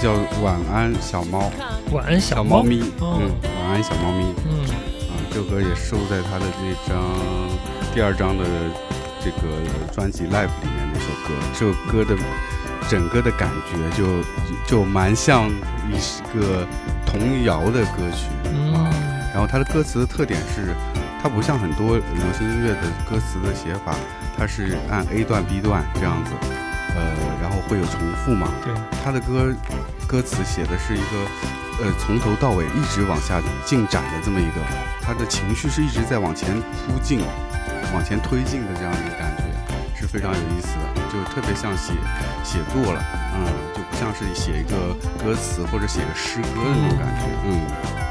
[0.03, 1.49] 叫《晚安小猫》，
[1.93, 4.59] 晚安猫小猫咪，哦嗯，晚安小猫咪，嗯
[5.07, 7.01] 啊，这首歌也收在他的那张
[7.95, 8.43] 第二张的
[9.23, 9.63] 这个
[9.93, 10.29] 专辑《Live》
[10.61, 11.33] 里面那首歌。
[11.53, 12.21] 这首歌的
[12.89, 14.03] 整个的感觉就
[14.67, 15.49] 就蛮像
[15.87, 16.67] 一个
[17.05, 18.27] 童谣的歌曲
[18.75, 18.91] 啊。
[18.91, 20.75] 嗯然后它的歌词的特点是，
[21.21, 23.95] 它不像很多流行音乐的歌词的写法，
[24.37, 26.31] 它是按 A 段 B 段这样子，
[26.93, 27.01] 呃，
[27.41, 28.47] 然后会有重复嘛。
[28.63, 28.71] 对，
[29.03, 29.51] 他的歌
[30.13, 34.61] 歌词写的是一个，呃，从头到尾一直往下进展的这么一个，
[35.01, 37.19] 他的情绪是一直在往前突进、
[37.95, 41.93] 往前推进的这样一个感觉，是非常有意思的，就特别像写
[42.43, 48.02] 写作了，嗯，就不像是写一个歌词或者写个诗歌的那种感觉，嗯。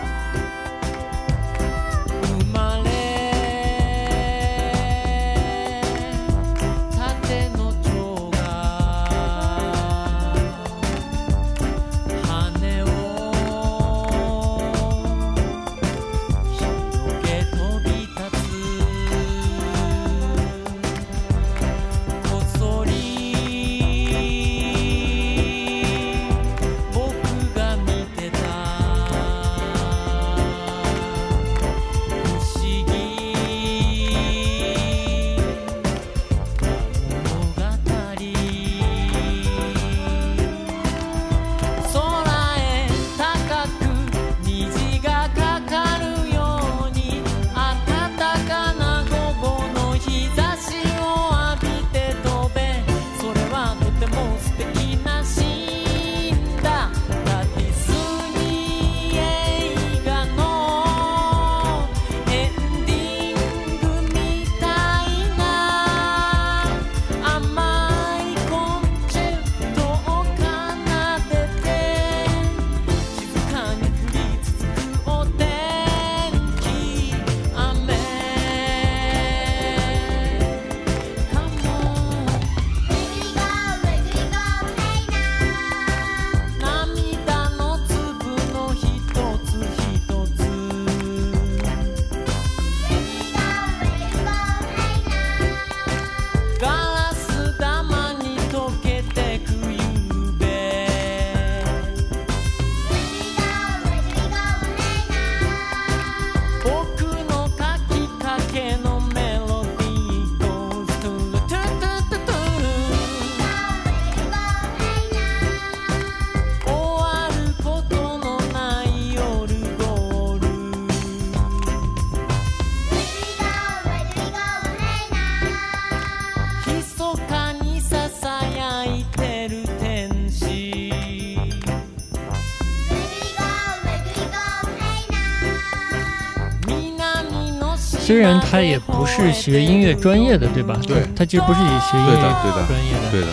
[138.12, 140.78] 虽然他也不是学音乐专业的，对吧？
[140.86, 143.28] 对他其实不是以学音乐对的对的专业的，对的，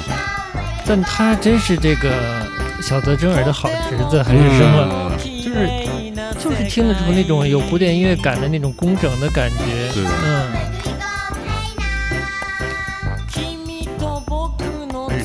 [0.86, 2.10] 但他真是这个
[2.82, 5.12] 小泽征尔的好侄子还是什么？
[5.22, 5.70] 嗯就是
[6.42, 9.92] 就是听得出那种有古典音乐感的那种工整的感觉。
[9.94, 10.48] 对的嗯，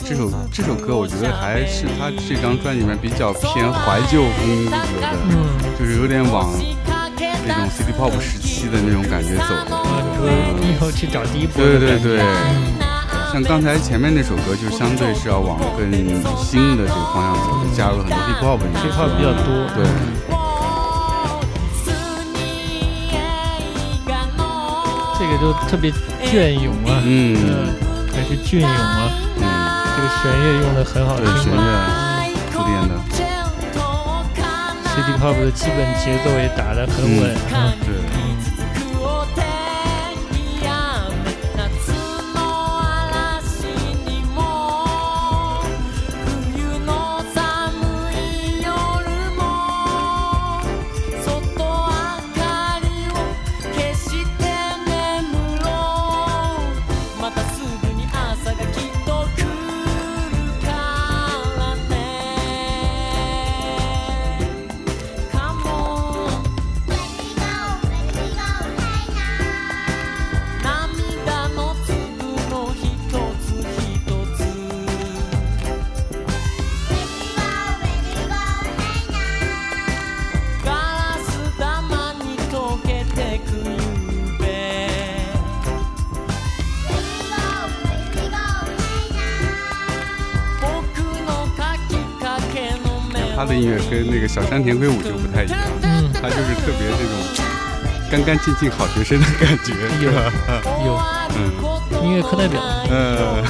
[0.04, 5.46] 这首这首歌，我觉得还是他这张专辑里面比较偏怀旧风格的，嗯
[5.78, 6.52] 就是有点往
[7.46, 9.54] 那种 City Pop 时期的那种感觉走。
[9.76, 10.26] 啊，你说
[10.72, 12.18] 以后去找第一波对对对。
[13.30, 15.90] 像刚才前面那首歌，就相对是要往更
[16.38, 18.86] 新的这个方向走，就加入了很多 hip hop 的元素。
[18.88, 19.46] Hip hop 比较多。
[19.74, 19.84] 对，
[25.18, 25.92] 这个都特别
[26.24, 27.74] 隽永啊，嗯。
[28.14, 29.42] 还是隽永啊，嗯，
[29.96, 31.58] 这个弦乐用的很好听嘛。
[31.58, 31.60] 乐
[32.52, 32.94] 铺垫的
[34.94, 38.03] ，City Pop 的基本节奏也打得很稳，嗯对。
[94.33, 97.11] 小山田圭吾就不太一样，嗯，他就是特别那种
[98.11, 100.31] 干干净净好学生的感觉，有是吧？
[100.85, 100.97] 有
[101.35, 101.51] 嗯
[102.03, 103.43] 音乐课代表，呃，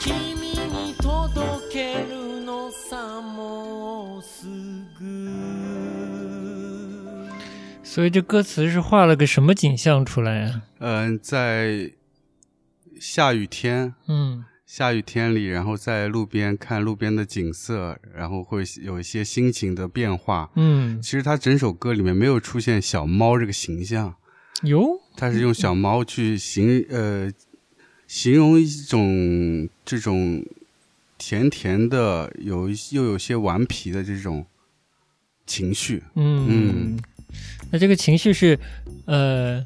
[0.00, 1.40] 君に届
[1.70, 1.76] け
[2.08, 4.46] るのさもうす
[4.98, 5.02] ぐ
[7.84, 10.62] 所以这歌词是画了个什么景象出来啊？
[10.80, 11.90] 嗯，在
[13.13, 14.43] 下雨天，嗯。
[14.65, 20.49] 下雨天里，然后在路边看路边的景色，然后会有一些心情的变化。
[20.55, 20.99] 嗯。
[20.99, 24.15] 其，实他整首歌里面没有出现小猫这个形象，
[24.63, 24.99] 有？
[25.15, 27.31] 他是用小猫去形呃
[28.07, 30.43] 形容一种这种
[31.19, 34.43] 甜甜的，有一又有些顽皮的这种
[35.45, 36.01] 情绪。
[36.15, 36.47] 嗯。
[36.49, 36.99] 嗯，
[37.71, 38.57] 那这个情绪是
[39.05, 39.63] 呃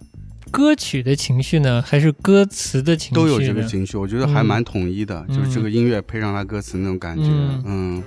[0.52, 3.16] 歌曲的情绪呢，还是歌词的情绪？
[3.16, 7.64] 都有这个情绪，我觉得还嗯蛮统一的，就是这个音乐配上他歌词那种感觉，嗯。
[7.66, 8.04] 嗯。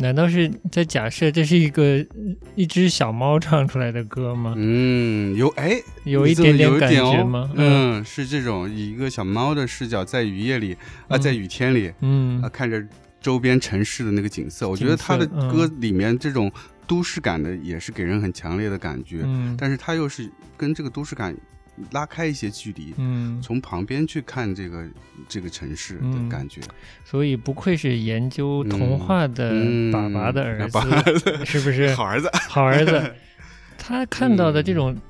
[0.00, 2.06] 难道是在假设这是一个
[2.54, 4.54] 一只小猫唱出来的歌吗？
[4.56, 7.50] 嗯，有哎，有一点点感觉吗？
[7.56, 10.74] 嗯，是这种以一个小猫的视角，在雨夜里
[11.08, 11.20] 啊、嗯。
[11.20, 12.40] 在雨天里嗯。
[12.40, 12.80] 啊、看着
[13.20, 16.48] 周边城市的那个景色，我觉得他的歌里面这种
[16.88, 19.54] 都市感的也是给人很强烈的感觉，嗯。
[19.56, 21.36] 但是它又是跟这个都市感
[21.92, 24.84] 拉开一些距离，嗯，从旁边去看这个
[25.28, 26.28] 这个城市的嗯。
[26.28, 26.60] 感觉。
[27.04, 29.92] 所以不愧是研究童话的嗯。
[29.92, 31.92] 爸爸的儿子，爸是不是？
[31.94, 33.14] 好儿子，好儿子？
[33.78, 35.00] 他看到的这种嗯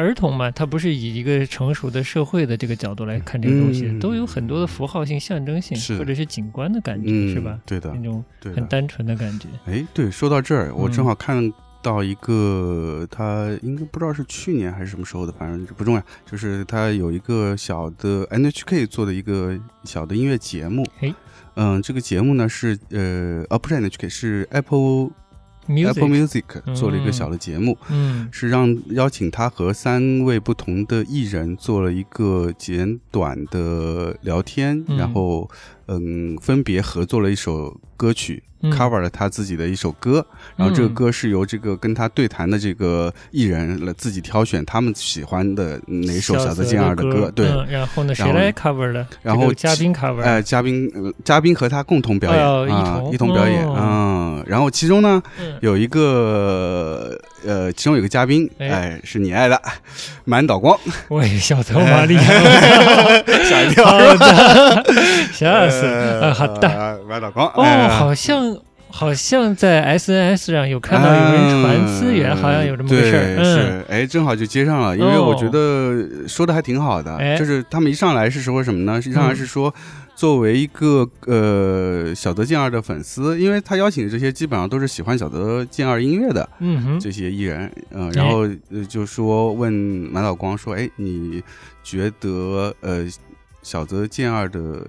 [0.00, 7.58] 儿童嘛，他不是以一个成熟的社会的这个角度来看这个东西，嗯都有很多的符号性、象征性，或者是景观的感觉，嗯，是吧？
[7.66, 8.52] 对的那，种对。
[8.52, 9.46] 很单纯的感觉。
[9.66, 16.02] 哎，对，说到这儿，我嗯正好看到一个，他应该不知道是去年还是什么时候的，反正不重要。
[16.24, 20.86] 就是他有一个小的 NHK 做的一个小的音乐节目。
[20.98, 21.14] 嘿
[21.56, 25.10] 嗯，这个节目呢是呃，啊不是 NHK，是 Apple
[25.66, 28.28] Apple Music，Music 做了一个小的节目，嗯。
[28.32, 34.96] 是让邀请他和三位不同的艺人做了一个简短的聊天，嗯。
[34.96, 35.48] 然后
[35.86, 38.42] 嗯，分别合作了一首歌曲。
[38.62, 38.70] 嗯。
[38.70, 40.22] cover 了他自己的一首歌，
[40.54, 40.94] 然后这个嗯。
[40.94, 49.06] 歌是由这个跟他对谈的这个艺人来自己挑选他们喜欢的哪首小泽健二的歌，对，嗯然后呢，谁来 cover 的？
[49.22, 52.44] 然后这个嘉宾 cover，哎，嘉宾、呃嘉宾和他共同表演、
[52.76, 53.12] 啊，同。
[53.14, 53.76] 一同表演，哦。
[53.80, 55.54] 嗯，然后其中呢嗯。
[55.62, 58.68] 有一个呃，其中有个嘉宾，哎。
[58.68, 59.58] 哎，是你爱的
[60.26, 60.78] 满岛光，
[61.08, 62.22] 喂，小泽玛利亚，
[63.48, 63.84] 吓一跳。
[65.32, 65.86] 吓死！
[66.34, 68.56] 好的，呃满岛光，哦，哎好像
[68.88, 73.36] 好像在 SNS 上有看到有人传资源，好像有这么个事儿。
[73.38, 77.36] 嗯，是，哎，正好就接上了，因为我哦觉得说的还挺好的，哎。
[77.36, 78.98] 就是他们一上来是说什么呢？
[78.98, 79.74] 一上来是说。
[80.16, 91.42] 作为一个呃小泽健二的粉丝，因为他邀请的这些基本上都是喜欢小泽健二音乐的嗯哼，这些艺人，嗯、然后呃就说问满岛光说，哎，你
[91.82, 93.08] 觉得呃
[93.62, 94.86] 小泽健二的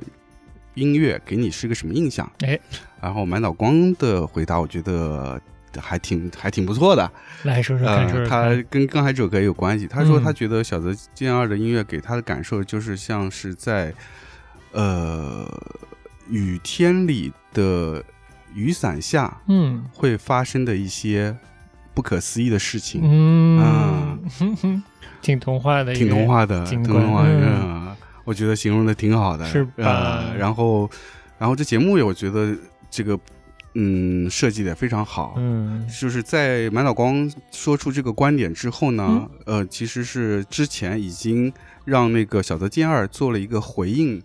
[0.76, 2.30] 音乐给你是个什么印象？
[2.42, 2.60] 哎，
[3.02, 5.40] 然后满岛光的回答，我觉得
[5.80, 7.10] 还挺还挺不错的。
[7.44, 8.66] 来说说看，说他看。
[8.70, 9.88] 跟刚才这首歌也有关系。
[9.88, 13.94] 他说嗯他觉得小泽健二的音乐给他的感受就是像是在
[14.72, 15.46] 呃
[16.30, 18.04] 雨天里的
[18.54, 21.36] 雨伞下嗯会发生的一些
[21.94, 24.20] 不可思议的事情，嗯，
[25.22, 26.28] 挺童话的，挺童。
[26.28, 27.98] 话的，挺童话的。
[28.32, 29.74] 我觉得形容的挺好的，是吧？
[29.76, 30.90] 呃然后，
[31.38, 32.56] 然后这节目也我觉得
[32.90, 33.20] 这个
[33.74, 35.86] 嗯设计的非常好，嗯。
[36.00, 39.58] 就是在满岛光说出这个观点之后呢，嗯。
[39.58, 41.52] 呃，其实是之前已经
[41.84, 44.22] 让那个小泽健二做了一个回应。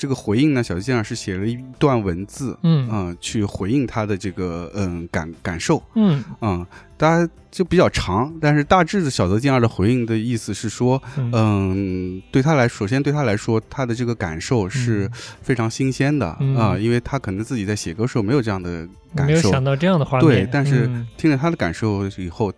[0.00, 2.88] 这个回应呢，小泽健二是写了一段文字，嗯。
[2.90, 6.24] 嗯、去回应他的这个嗯感感受，嗯。
[6.40, 11.30] 嗯，大家就比较长，但是大致的小泽健二的回应的意思是说，嗯。
[11.34, 15.10] 嗯，对他来，首先对他来说，他的这个感受是嗯。
[15.42, 20.26] 非常新鲜的啊、嗯因为他可能自己在写歌时候没有这样的感没有受，想到这样的画面。
[20.26, 21.06] 对，但是嗯。
[21.18, 22.50] 听了他的感受以后，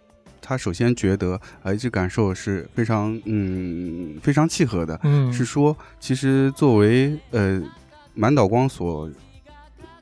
[0.43, 4.99] 他首先觉得，哎，这感受是非常，嗯，非常契合的。
[5.05, 5.33] 嗯。
[5.33, 7.63] 是说，其实作为呃
[8.15, 9.09] 满岛光所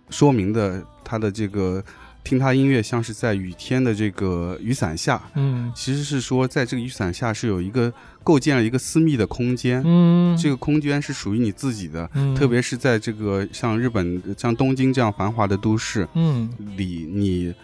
[0.09, 1.85] 说明的，他的这个
[2.25, 5.71] 听他音乐像是在雨天的这个雨伞下，嗯。
[5.77, 7.93] 其实是说在这个雨伞下是有一个
[8.25, 10.37] 构建了一个私密的空间，嗯。
[10.37, 12.11] 这个空间是属于你自己的。
[12.15, 12.35] 嗯。
[12.35, 16.51] 特别是在这个像日本、像东京这样繁华的都市，嗯。
[16.77, 17.55] 里，你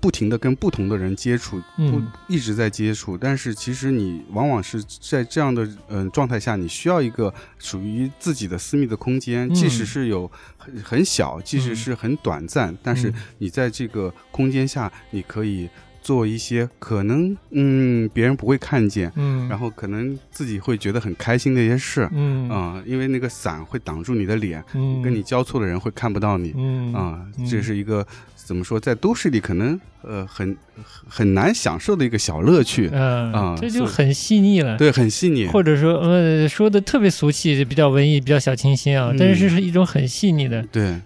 [0.00, 9.54] 不停的跟不同的人接触，不嗯一直在接触，但是其实你往往是在这样的嗯、状态下，你需要一个属于自己的私密的空间，嗯。
[9.54, 13.14] 即使是有很很小，即使嗯是很短暂，但是嗯。
[13.38, 15.68] 你在这个空间下，你可以
[16.02, 22.08] 做一些可能嗯别人不会看见，嗯，然后可能自己会觉得很开心的一些事。
[22.12, 22.48] 嗯。
[22.48, 25.02] 啊、因为那个伞会挡住你的脸，嗯。
[25.02, 26.54] 跟你交错的人会看不到你。
[26.56, 26.94] 嗯。
[26.94, 27.46] 啊、嗯。
[27.46, 28.06] 这是一个
[28.50, 34.76] 怎么说，在都市里可能呃很很很难享受的一个小乐趣，嗯啊这就很细腻了。
[34.76, 40.60] 对，很细腻，或者说，呃，说的特别俗气，比较文艺，比较小清新啊，嗯但是是一种很细腻的。
[40.72, 41.00] 对，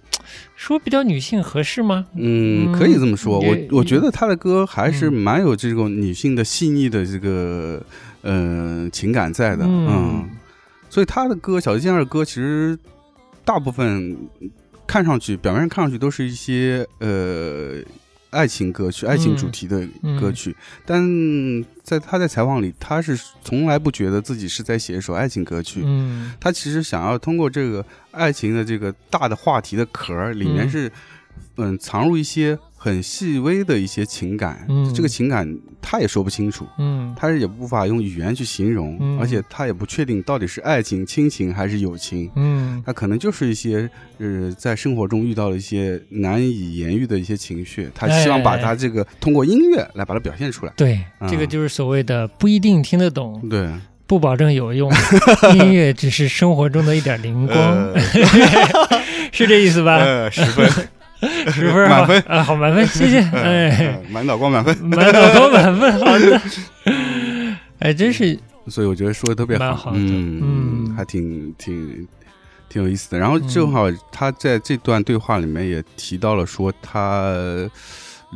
[0.56, 2.06] 说比较女性合适吗？
[2.14, 3.38] 嗯，嗯可以这么说。
[3.38, 7.84] 我我觉得他的歌还是嗯蛮有这种女性的细腻的这个
[8.22, 10.26] 呃情感在的，嗯，
[10.88, 12.78] 所以他的歌，小泽健二的歌其实
[13.44, 14.16] 大部分
[14.94, 17.82] 看上去表面上看上去都是一些呃
[18.30, 19.84] 爱情歌曲、爱情主题的
[20.20, 21.02] 歌曲，但
[21.82, 25.82] 在他在采访里，他是从来不觉得自己是在写一首爱情歌曲。
[25.84, 26.32] 嗯。
[26.38, 30.70] 他其实想要通过这个爱情的这个大的话题的壳儿，里面嗯。
[30.70, 30.92] 是
[31.56, 35.48] 嗯藏入一些很细微的一些情感，嗯这个情感
[35.80, 36.66] 他也说不清楚。
[36.78, 42.30] 嗯他也无法用语言去形容，嗯而且他也不确定到底是爱情、亲情还是友情。
[42.36, 50.72] 嗯他可能就是一些呃，在生活中遇到了一些难以言喻的一些情绪，他希望把他这个通过音乐来把它表现出来。
[50.76, 53.66] 对，嗯这个就是所谓的不一定听得懂，对，
[54.06, 54.92] 不保证有用，
[55.56, 57.98] 音乐只是生活中的一点灵光，呃，
[59.32, 59.96] 是这意思吧？
[59.96, 60.68] 呃，十分，
[61.52, 63.20] 十分满分啊，好满分， 谢谢。
[63.20, 64.76] 哎，呃满脑光满分。
[64.84, 66.40] 满脑光满分，好的。
[67.80, 72.06] 哎，真是，所以我觉得说的特别好嗯嗯还挺挺
[72.68, 73.18] 挺有意思的。
[73.18, 77.34] 然后正好他在这段对话里面也提到了说他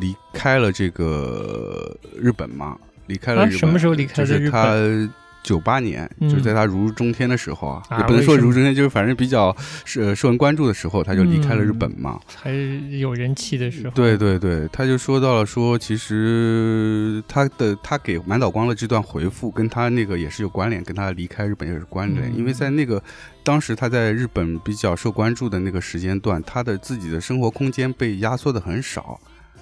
[0.01, 2.77] 离开了这个日本嘛，
[3.07, 12.21] 离开了啊日本，什么时候离开的日本他九八年，嗯就是在他如日中天的时候啊，啊也不能说如日中天，就是反正比较是受人关注的时候，他就离开了日本嘛。
[12.37, 12.51] 还
[12.99, 13.95] 有人气的时候。
[13.95, 23.03] 对对对，他就说到了说，其实他的他给满岛光的这段回复跟他那个也是有关联，跟他离开日本也是关联，嗯因为在那个
[23.43, 29.19] 当时他在日本比较受关注的那个时间段，他的自己的生活空间被压缩的很少。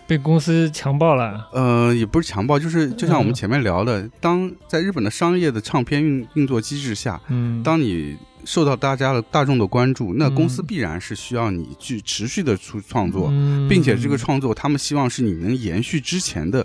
[0.06, 1.48] 被公司强暴了。
[1.52, 13.28] 呃，也不是强暴，就是就像我们嗯前面聊的，当在日本的商业的唱片运运作机制下，嗯，当你受到大家的大众的关注，那公司嗯必然是需要你去持续的出创作。
[13.30, 16.64] 嗯并且这个创作，他们希望是你能延续之前的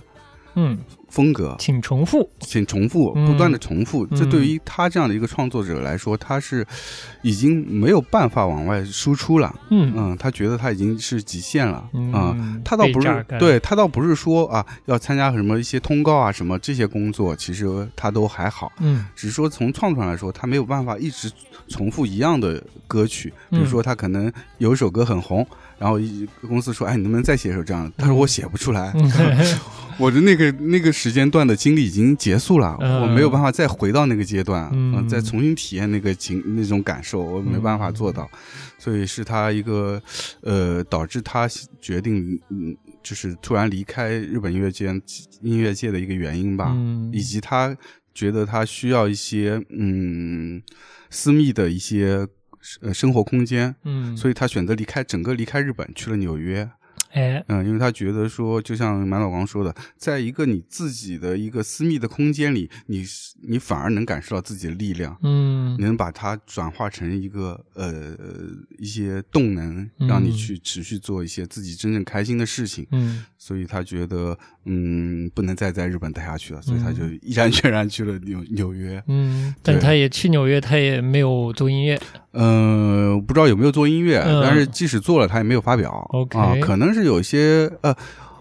[0.56, 0.78] 嗯，
[1.12, 2.28] 风格，请重复。
[2.40, 6.66] 请重复，嗯不断的重复，这嗯对于他这样的一个创作者来说，他是
[7.22, 9.54] 已经没有办法往外输出了。
[9.70, 9.94] 嗯。
[9.96, 11.88] 嗯，他觉得他已经是极限了。
[11.94, 19.06] 嗯啊、他倒不是对他倒不是说啊要参加什么一些通告啊什么这些工作，其实他都还好，嗯。
[19.16, 21.32] 只是说从创作上来说，他没有办法一直
[21.68, 23.34] 重复一样的歌曲。
[23.50, 25.46] 比如嗯说他可能有一首歌很红，
[25.82, 27.84] 然后一公司说，哎，你能不能再写一首这样？
[27.86, 27.94] 的？
[27.98, 29.12] 他说我写不出来，嗯。
[29.98, 33.02] 我的那个那个时间段的经历已经结束了，嗯。
[33.02, 34.94] 我没有办法再回到那个阶段，嗯。
[34.96, 38.38] 呃再重新体验那个情那种感受，我没办法做到，嗯
[38.78, 40.02] 所以是他一个
[40.42, 41.48] 呃导致他
[41.80, 44.88] 决定嗯就是突然离开日本音乐界
[45.42, 47.10] 音乐界的一个原因吧，嗯。
[47.12, 47.76] 以及他
[48.14, 50.62] 觉得他需要一些嗯
[51.10, 52.28] 私密的一些
[52.82, 56.70] 呃生活空间，嗯，所以他选择离开整个离开日本去了纽约。
[57.14, 63.04] 哎，嗯，因为他觉得说，就像满老王说的，在一个你自己的一个私密的空间里，你
[63.42, 68.16] 你反而能感受到自己的力量，嗯能把它转化成一个呃
[68.78, 72.88] 一些动能，让你嗯去持续做一些自己真正开心的事情。
[72.92, 79.04] 嗯所以他觉得，嗯，不能再在日本待下去了，所以他就毅然决然去了纽纽约。
[79.08, 82.00] 嗯，但他也去纽约，他也没有做音乐。
[82.32, 85.92] 呃，不知道有没有做音乐，嗯但是即使做了，他也没有发表。
[86.12, 87.94] OK 啊，可能是有一些呃，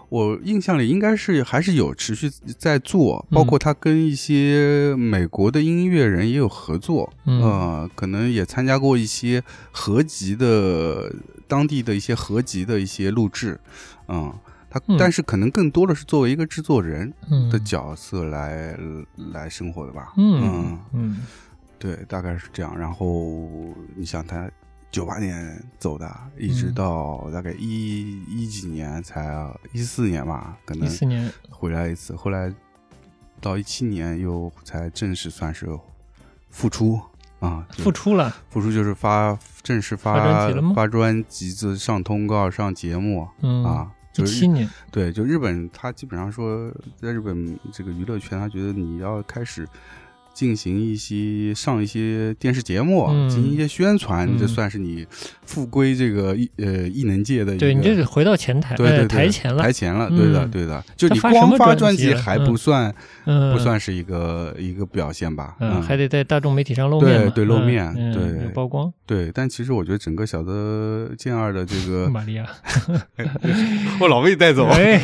[0.09, 11.13] 我印象里应该是还是有持续在做，包括他跟一些美国的音乐人也有合作，嗯呃，可能也参加过一些合集的
[11.47, 13.59] 当地的一些合集的一些录制，
[14.07, 14.33] 嗯。
[14.73, 18.73] 他嗯但是可能更多的是作为一个制作人嗯的角色来、
[19.33, 20.13] 来生活的吧。
[20.15, 21.17] 嗯嗯
[21.81, 22.77] 对，大概是这样。
[22.77, 24.47] 然后你想他
[24.91, 26.07] 九八年走的，
[26.37, 32.15] 一直嗯到大概一一几年才一四年吧，可能一能四年，回来一次。
[32.15, 32.53] 后来
[33.39, 35.67] 到一七年又才正式算是
[36.51, 37.01] 复出
[37.39, 38.35] 啊，复出了。
[38.51, 40.13] 复出就是发正式发
[40.75, 43.91] 发专辑子上通告上节目、嗯啊。
[44.13, 49.65] 一就是七年，对，就日本，他基本上说，在日本这个娱乐圈，他觉得你要开始
[50.33, 55.05] 进行一些上一些电视节目，嗯进行一些宣传，嗯这算是你
[55.45, 57.59] 复归这个艺呃艺能界的一个。
[57.59, 59.71] 对你这是回到前台，呃对对对台前了台。
[59.71, 60.83] 前了，对的嗯对的。
[60.95, 65.55] 就你光发专辑还不嗯算嗯，不算是一个一个表现吧？
[65.59, 68.91] 嗯，还得在大众媒体上露面对对露面嗯对有曝光。
[69.05, 69.31] 对。
[69.33, 72.45] 但其实我觉得整个小泽健二的这个，玛利亚，
[73.99, 74.65] 我老被带走。
[74.67, 74.97] 哎，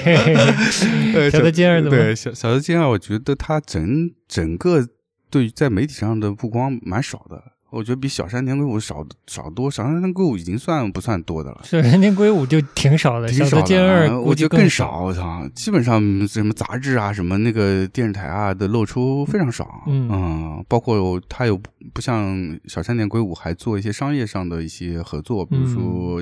[1.32, 4.86] 小泽健二怎么对小小泽健二，我觉得他整整个
[5.30, 9.70] 对在媒体上的曝光蛮少的，我觉得比小山田圭吾少少多。
[9.70, 11.62] 小山田圭吾已经算不算多的了？
[11.64, 15.02] 小山田圭吾就挺少的， 挺少小的我觉得更少。
[15.04, 19.84] 我操，基本上什么杂志啊、什么那个电视台啊的露出非常少。
[19.88, 21.60] 嗯包括他有
[21.94, 26.22] 不像小山田圭吾还做一些商业上的一些合作，比如说。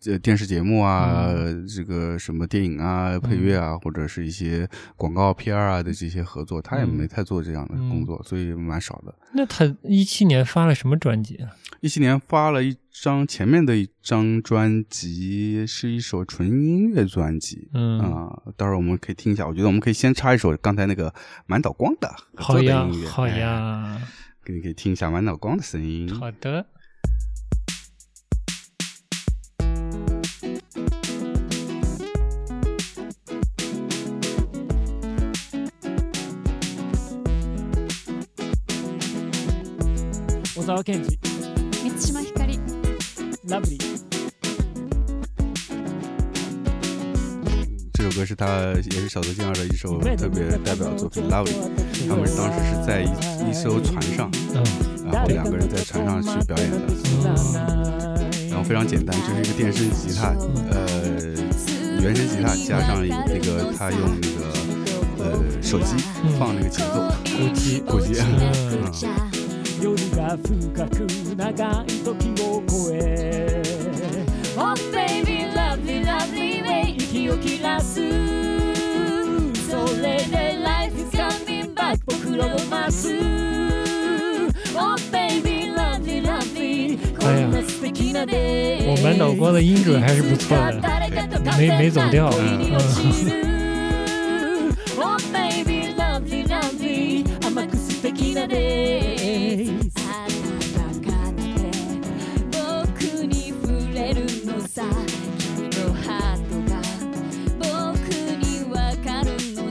[0.00, 9.14] 这电视节目啊，嗯这个什么电影啊、配乐啊，或者是一些广告片啊的这些合作，他也嗯没太做这样的工作，所以蛮少的。
[9.34, 11.50] 那他一七年发了什么专辑啊？
[11.80, 17.68] 一七年发了一张前面的一张专辑，是一首纯音乐专辑。
[17.74, 19.46] 嗯，啊、到时候我们可以听一下。
[19.46, 21.12] 我觉得我们可以先插一首刚才那个
[21.46, 24.00] 满岛光的合作的好呀音乐，，好哎，呀，
[24.46, 26.08] 你可以听一下满岛光的声音。
[26.14, 26.64] 好的。
[40.69, 41.05] 沢健二、
[41.83, 42.59] 満島ひかり
[43.47, 43.95] ラブリー。
[47.93, 51.53] 这首歌是他也是小泽健二的一首特别代表作品《Lovely》。
[52.07, 53.09] 他们当时是在一
[53.49, 54.63] 一艘船上，嗯
[55.11, 56.77] 然后两个人在船上去表演的，
[58.49, 60.35] 然后非常简单，就是一个电声吉他，
[60.71, 60.79] 呃，
[62.01, 64.41] 原声吉他加上那个他用那个
[65.23, 65.95] 呃手机
[66.39, 69.38] 放那个节奏，估计鼓机，嗯嗯。
[69.80, 71.06] 夜が深く
[71.36, 73.62] 長い時を超え
[74.56, 77.94] Oh baby lovely lovely way 息を切らす
[79.70, 83.16] それで life is coming back 僕らを待つ
[84.76, 90.82] Oh baby lovely lovely こんな素敵な day 我满脑光的音准还是不错的，
[91.56, 92.30] 没没走调。
[92.38, 93.59] 嗯，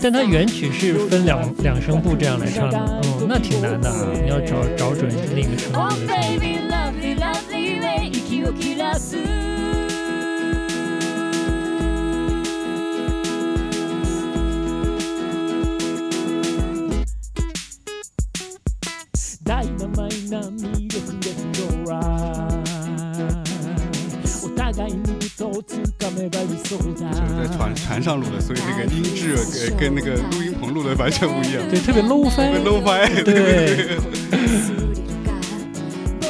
[0.02, 6.14] 但它原曲是分两两声部这样来唱的，嗯，那挺难的啊，你要找找准那个声部 Oh 的
[26.59, 31.62] 就是在船船上录的，所以那个音质呃跟那个录音棚录的完全不一样。
[31.71, 33.99] 对，特别 low 特别 fi， low 拍，对，
[34.35, 35.29] スリルが
[36.21, 36.23] 僕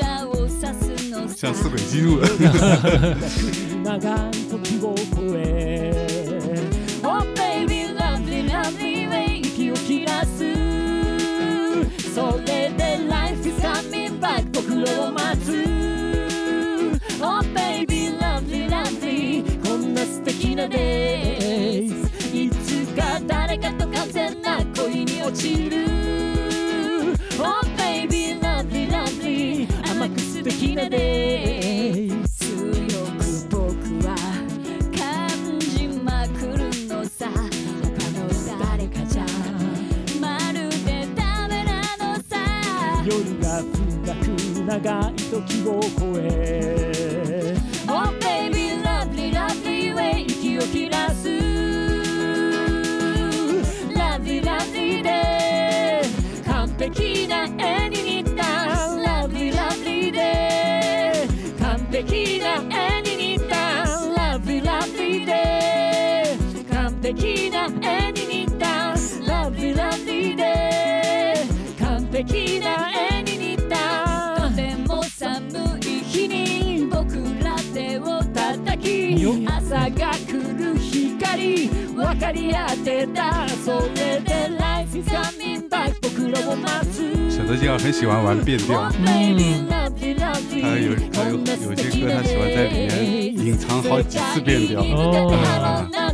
[0.00, 2.26] らを指すのさ 像四轨机录的。
[25.29, 25.85] 落ちる。
[27.37, 29.67] Oh baby lovely lovely.
[29.91, 32.09] 甘く素敵な days
[32.39, 32.49] 強
[33.13, 33.21] く
[33.51, 34.15] 僕は
[34.97, 37.29] 感じまくるのさ。
[37.29, 37.37] 他
[38.17, 38.27] の
[38.59, 39.25] 誰かじゃ
[40.19, 42.33] まるでダメなのさ。
[43.05, 44.27] 夜が深く
[44.65, 46.38] 長い時を超え
[79.68, 92.92] 朝が来る光分かり合ってたそれで Life is coming back 僕らを待つ小德金儿很喜欢玩变调，他他有他有有些歌他喜欢在里面
[93.36, 94.80] 隐藏好几次变调。
[94.80, 95.30] 哦
[95.92, 96.12] な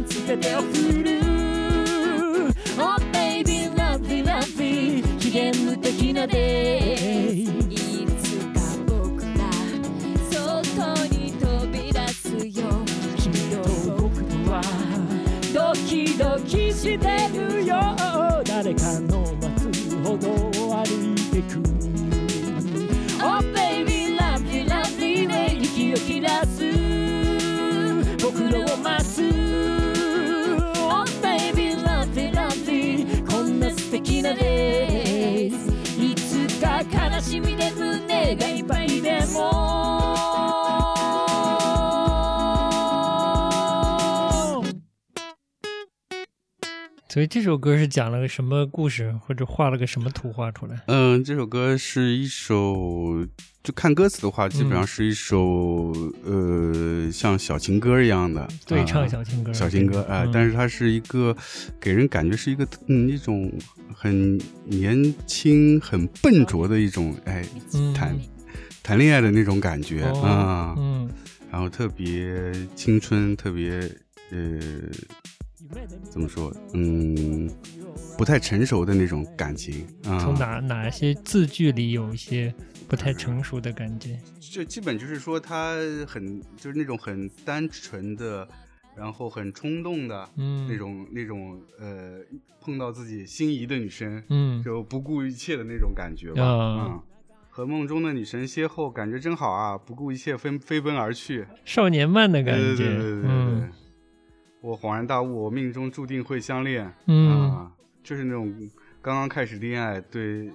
[47.15, 50.77] 所以这首歌是讲了个什么故事，或者画了个什么图画出来？
[50.87, 53.25] 嗯，这首歌是一首，
[53.63, 55.93] 就看歌词的话，基本上是一首、
[56.25, 60.31] 呃像小情歌一样的对唱啊小情歌，小情歌啊、嗯。
[60.33, 61.33] 但是它是一个
[61.79, 63.49] 给人感觉是一个嗯一种
[63.93, 67.45] 很年轻、很笨拙的一种哎
[67.75, 67.93] 嗯。
[67.93, 68.13] 谈
[68.83, 71.09] 谈恋爱的那种感觉啊、哦嗯，
[71.49, 73.89] 然后特别青春，特别
[74.31, 74.59] 呃
[76.09, 77.49] 怎么说嗯
[78.17, 80.19] 不太成熟的那种感情啊。
[80.19, 82.53] 从哪哪些字句里有一些
[82.87, 84.19] 不太成熟的感觉？
[84.39, 85.75] 就基本就是说他
[86.07, 88.47] 很就是那种很单纯的，
[88.95, 92.19] 然后很冲动的、嗯，那种那种呃
[92.61, 96.43] 碰到自己心仪的女生，嗯就不顾一切的那种感觉吧。
[96.43, 97.01] 啊嗯，
[97.49, 99.77] 和梦中的女神邂逅，感觉真好啊！
[99.77, 103.29] 不顾一切飞飞奔而去，少年漫的感觉，对对对对对对。
[103.29, 103.71] 嗯
[104.65, 106.91] 我恍然大悟，我命中注定会相恋。
[107.05, 107.71] 嗯啊，
[108.03, 108.51] 就是那种
[108.99, 110.49] 刚刚开始恋爱，对，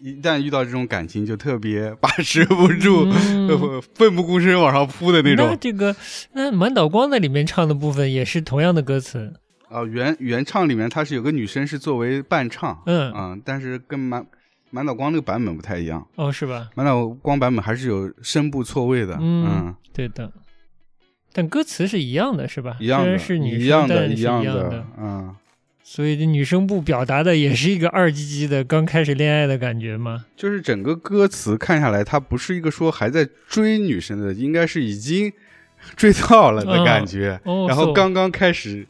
[0.00, 3.10] 一旦遇到这种感情，就特别 把持不住，
[3.94, 5.44] 奋不顾身往上扑的那种。
[5.48, 5.94] 那这个
[6.34, 9.34] 那满岛光在里面唱的部分也是同样的歌词，
[9.68, 14.24] 啊，原原唱里面它是有个女生是作为伴唱，嗯啊，但是跟满
[14.70, 16.68] 满岛光那个版本不太一样，哦，是吧？
[16.76, 20.32] 满岛光版本还是有声部错位的，嗯嗯，对的。
[21.32, 22.76] 但歌词是一样的，是吧？
[22.80, 25.36] 一样的，虽然是女生，一样的，但是一样的，嗯，
[25.82, 30.24] 所以这女生部表达的也是一个二唧唧的刚开始恋爱的感觉吗。
[30.36, 35.32] 就是整个歌词看下来，它不是一个说还在追女生的，应该是已经
[35.96, 38.86] 追到了的感觉，哦，然后刚刚开始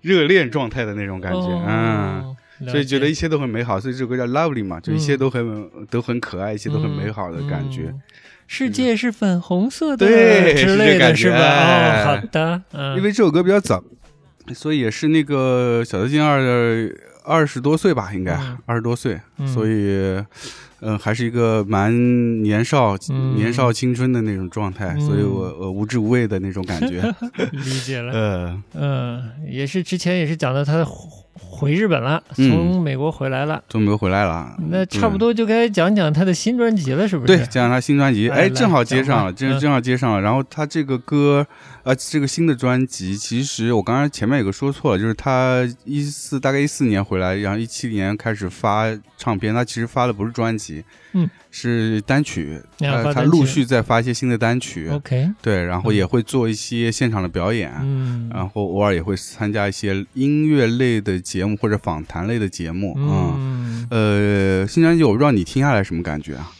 [0.00, 2.36] 热恋状态的那种感觉，嗯。
[2.68, 7.86] 所以觉得一切都很美好，所以这首歌叫 Lovely 嘛，就一切都很、都很可爱，一切都很美好的感觉。
[7.88, 8.00] 嗯
[8.46, 11.36] 世界是粉红色的，对之类的，是吧？
[11.36, 13.82] 哎哦，好的，嗯，因为这首歌比较早，
[14.54, 16.90] 所以也是那个小泽健二
[17.24, 20.24] 二十多岁吧，应该嗯二十多岁，嗯所以。
[20.86, 27.00] 嗯，还是一个蛮年少、嗯年少青春的那种状态，嗯所以我我无知无畏的那种感觉。
[27.52, 28.12] 理解了。
[28.12, 30.94] 呃，嗯，也是之前也是讲到他回
[31.34, 33.62] 回日本了，嗯从美国回来了。
[33.68, 37.36] 从美国回来了，那差不多就该讲讲他的新专辑了，是不是？
[37.36, 40.20] 对，讲讲他新专辑，来哎，正好接上了，正嗯正好接上了。
[40.20, 41.46] 然后他这个歌，
[41.84, 48.86] 呃，这个新的专辑，其实我刚刚前面有个说错了，就是他一四大概一四年回来，然后一七年开始发
[49.18, 50.82] 唱片，他其实发的不是专辑，
[51.12, 57.70] 嗯，是单曲，他陆续在发一些新的单曲，OK，对，然后也会做一些现场的表演。
[57.82, 66.50] 嗯然后偶尔也会参加一些音乐类的节目或者访谈类的节目，嗯，嗯，呃，新专辑我不知道你听下来什么感觉啊？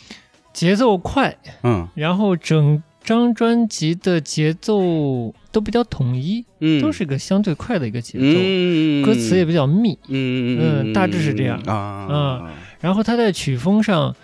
[0.52, 9.96] 节奏快，嗯然后整张专辑的节奏都比较统一，嗯，都是个相对快的一个节奏，嗯，歌词也比较密。
[10.08, 11.60] 嗯嗯大致是这样。
[11.66, 12.50] 啊，嗯。
[12.80, 14.14] 然后他在曲风上，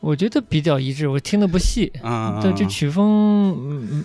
[0.00, 4.04] 我觉得比较一致，我听的不细，啊，对，这曲风嗯嗯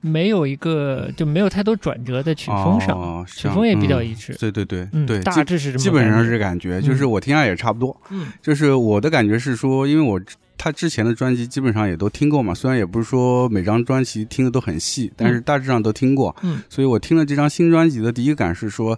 [0.00, 4.36] 没有一个就没有太多转折在曲风上，哦曲风也比较一致。
[4.38, 7.96] 对对对嗯，对，大致是这么基本上是感觉，就是我听下也差不多。
[8.10, 8.26] 嗯。
[8.42, 10.20] 就是我的感觉是说，因为我
[10.62, 16.36] 他之前的专辑基本上也都听过嘛，虽然也不是说每张专辑听的都很细，但是大致上都听过。
[16.42, 18.96] 嗯所以我听了这张新专辑的第一感是说，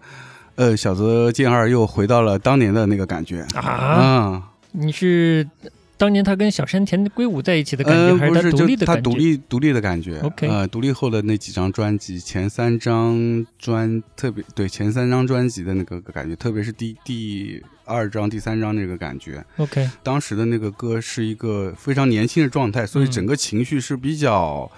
[0.57, 4.43] 呃，小泽健二又回到了当年的那个感觉啊，嗯。
[4.73, 5.49] 你是
[5.97, 9.11] 当年他跟小山田圭吾在一起的感觉，呃，还不是，他独立的就他感觉？
[9.11, 10.19] 独立独立的感觉。
[10.19, 24.71] OK 呃，独立后的那几张专辑，前三张专特别对前三张专辑的那个感觉，特别是第第二张、第三张那个感觉，OK，当时的那个歌是一个非常年轻的状态，所以嗯整个情绪是比较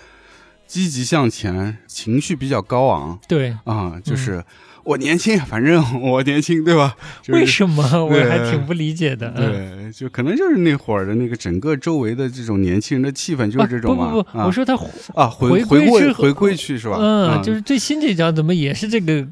[0.66, 4.44] 积极向前，情绪比较高昂对，啊、就是。
[4.86, 6.96] 我年轻，反正我年轻，对吧？
[7.20, 9.32] 就是、为什么我还挺不理解的？
[9.34, 14.12] 嗯对，就可能就是那会儿的那个整个周围的这种年轻人的气氛就是这种嘛。
[14.12, 14.78] 不不不，啊我说他
[15.16, 16.98] 啊，回回回过归之回归去是吧？
[17.00, 19.26] 嗯，就是最新这张怎么也是这个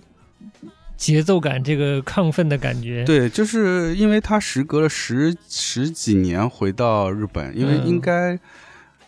[0.97, 3.05] 节奏感，这个亢奋的感觉？
[3.05, 8.39] 对，就是因为他时隔了十十几年回到日本，因为嗯应该。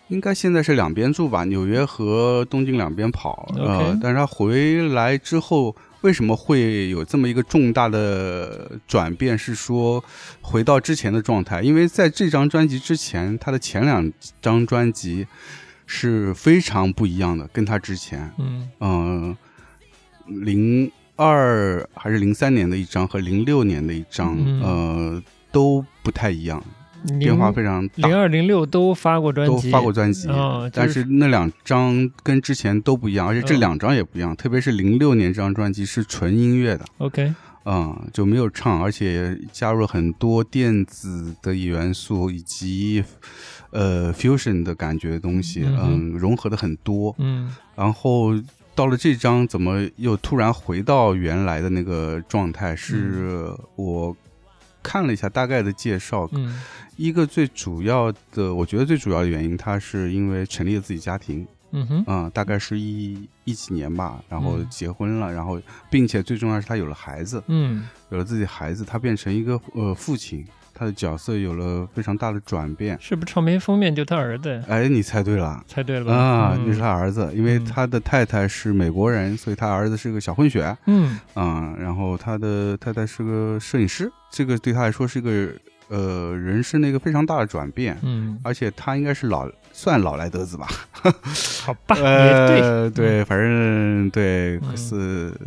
[0.08, 3.52] 应该现在是两边住吧，纽约和东京两边跑。
[3.56, 9.36] 呃但是他回来之后，为什么会有这么一个重大的转变？
[9.36, 10.04] 是说
[10.40, 11.60] 回到之前的状态？
[11.60, 15.26] 因为在这张专辑之前，他的前两张专辑
[15.86, 18.30] 是非常不一样的，跟他之前。
[18.38, 19.36] 嗯嗯，
[20.28, 26.62] 零二还是零三年的一张和零六年的一张，嗯呃，都不太一样，
[27.18, 28.16] 变化非常大零。
[28.16, 34.36] 二零六都发过专辑都，发过专辑，哦但就是是那两张跟之前都不一样，而且这嗯两张也不一样。
[34.36, 37.32] 特别是零六年这张专辑是纯音乐的，OK，
[37.64, 43.02] 嗯，就没有唱，而且加入了很多电子的元素以及
[43.70, 47.14] 呃 fusion 的感觉的东西，嗯嗯，融合的很多。
[47.18, 48.32] 嗯然后
[48.76, 52.76] 到了这张，怎么又突然回到原来的那个状态？
[52.76, 54.14] 是我
[54.82, 56.60] 看了一下大概的介绍，嗯。
[56.96, 64.66] 一个最主要的，我觉得最主要的原因，他是因为成立了自己家庭，嗯哼，嗯，大概是一一几年吧，然后嗯。
[64.70, 65.60] 结婚了，然后
[65.90, 67.86] 并且最重要是他有了孩子，嗯。
[68.10, 70.46] 有了自己孩子，他变成一个呃父亲，
[70.76, 72.98] 他的角色有了非常大的转变。
[73.00, 74.62] 是不是唱片封面就他儿子？
[74.68, 75.64] 哎，你猜对了。
[75.66, 76.14] 猜对了吧？
[76.14, 80.76] 啊，嗯那是他儿子，因为嗯他的太太是美国人，所以他儿子是个小混血。
[80.86, 85.48] 嗯啊、然后他的太太是个摄影师，这个对他来说是一个
[85.88, 89.48] 呃人生的一个非常大的转变，嗯，而且他应该是老
[89.78, 90.66] 算老来得子吧？
[91.62, 95.38] 好吧，也对，呃，对，反正对嗯四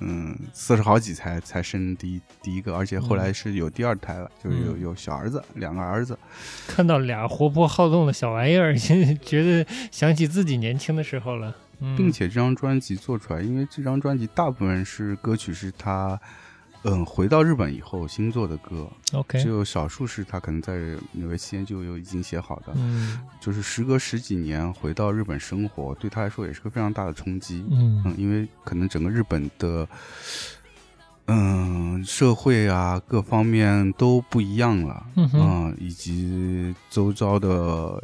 [0.00, 6.16] 嗯四十好几才才生第一第一个，而且后来是有第二胎了，就是有嗯有小儿子，两个儿子。
[6.66, 11.56] 看到俩活泼好动的小玩意儿，觉得想起自己年轻的时候了。
[11.80, 16.20] 嗯，并且这张专辑做出来，因为这张专辑大部分是歌曲是他，
[16.84, 20.78] 嗯，回到日本以后新做的歌，OK，只有少数是他可能在
[21.12, 22.72] 纽约期间就有已经写好的。
[22.76, 27.64] 嗯就是时隔十几年回到日本生活，对他来说也是个非常大的冲击。
[27.70, 29.88] 嗯嗯，因为可能整个日本的，
[31.26, 38.02] 嗯，社会啊各方面都不一样了，嗯嗯，以及周遭的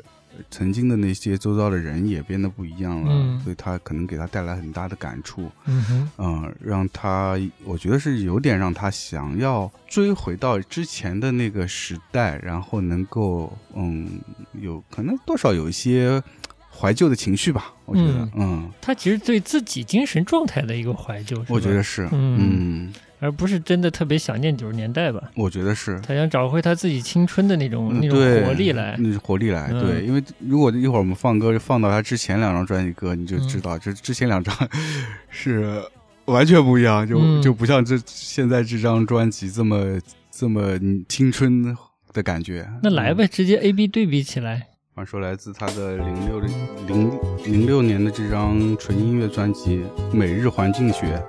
[0.51, 3.41] 曾经的那些周遭的人也变得不一样了，嗯。
[3.41, 14.21] 所以他可能给他带来很大的感触，嗯哼，嗯，让他我觉得是有点让他想要追回到之前的那个时代，然后能够嗯
[14.61, 16.23] 有可能多少有一些
[16.71, 22.37] 怀旧的情绪吧，我觉得，嗯，他其实对自己精神状态的一个怀旧，我觉得是，嗯。
[22.41, 22.93] 嗯，
[23.25, 25.31] 而不是真的特别想念九十年代吧。
[25.35, 25.99] 我觉得是。
[26.07, 28.95] 他想找回他自己青春的那种、那种活力来。
[28.99, 34.55] 那活力来，嗯对，因为如果一会儿我们放歌放到他之前两张专辑歌，你就嗯知道，这之前两张
[35.31, 35.83] 是
[36.27, 39.99] 完全不一样，就、嗯就不像这现在这张专辑这么
[40.31, 41.75] 这么青春
[42.13, 42.69] 的感觉。
[42.83, 44.67] 那来呗，直接 A B 对比起来。
[44.97, 46.47] 话说来自他的零六的
[46.87, 47.11] 零
[47.45, 49.81] 零六年的这张纯音乐专辑
[50.15, 51.21] 《每日环境学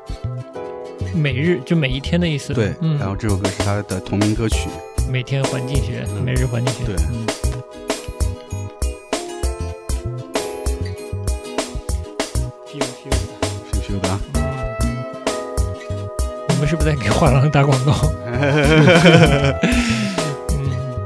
[1.16, 4.70] 每日就每一天的意思。》，对，嗯，然后这首歌是他的同名歌曲，
[5.10, 6.84] 每天环境学，嗯每日环境学。
[6.86, 7.26] 对嗯。
[12.68, 13.18] 咻咻的
[13.72, 14.20] 羞羞的啊。
[16.50, 17.94] 你们是不是在给画廊打广告？
[18.28, 18.86] 嗯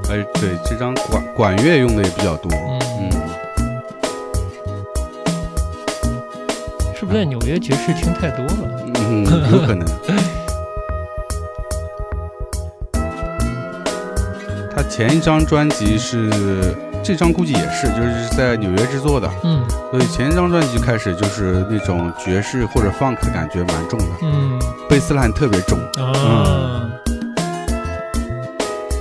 [0.09, 2.51] 哎，对，这张管管乐用的也比较多，
[2.99, 3.09] 嗯，
[7.09, 8.85] 不是在纽约爵士听太多了？
[8.95, 9.83] 嗯，有可能。
[14.75, 16.29] 他前一张专辑是，
[17.03, 19.65] 这张估计也是，就是在纽约制作的，嗯。
[19.89, 24.61] 所以前一张专辑开始就是那种爵士或者 funk 的感觉蛮重的，嗯。
[24.87, 26.87] 贝斯兰特别重，啊。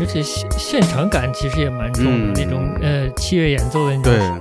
[0.01, 2.33] 而且现现场感其实也蛮重的，嗯。
[2.35, 4.17] 那种呃器乐演奏的那对。
[4.17, 4.41] 种，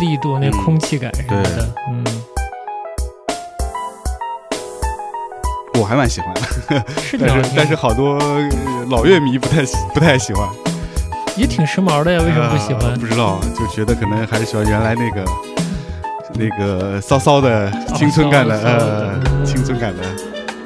[0.00, 0.52] 力度、那嗯。
[0.64, 2.04] 空气感什么的，嗯，
[5.88, 6.40] 还蛮喜欢的，
[7.18, 8.48] 但是但是好多呃
[8.90, 9.62] 老乐迷不太
[9.94, 10.46] 不太喜欢，
[11.36, 12.96] 也挺时髦的呀，为什么不喜欢呃？
[12.96, 15.24] 不知道，就觉得可能还是喜欢原来那个
[16.34, 20.02] 那个骚骚的青春感的，呃，嗯青春感的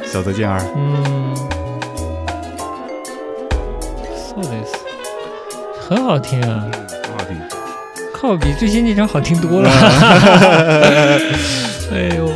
[0.05, 0.61] 小泽健二。
[0.77, 1.35] 嗯
[4.15, 4.75] ，so this
[5.89, 6.65] 很好听啊，
[7.05, 7.39] 很好听。
[8.13, 9.71] 靠比最新那张好听多了。
[11.93, 12.31] 哎呦，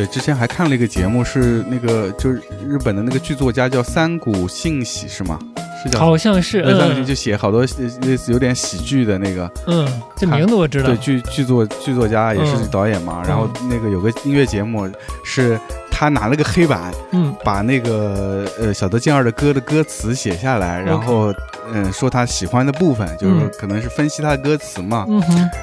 [0.00, 5.38] 对，之前还看了一个节目，是那个就是日本的那个剧作家叫三谷幸喜是吗？
[5.82, 7.66] 是叫好像是，那，三谷就写好多呃
[8.00, 9.86] 类似有点喜剧的那个，嗯，
[10.16, 13.22] 这名字我知道对，，剧剧作剧作家也是嗯导演嘛。
[13.28, 14.90] 然后那个有个音乐节目
[15.22, 21.30] 是他拿了个黑板，嗯把那个呃小德健二的歌的歌词写下来，然后
[21.74, 25.06] 嗯、说他喜欢的部分，就是嗯可能是分析他的歌词嘛。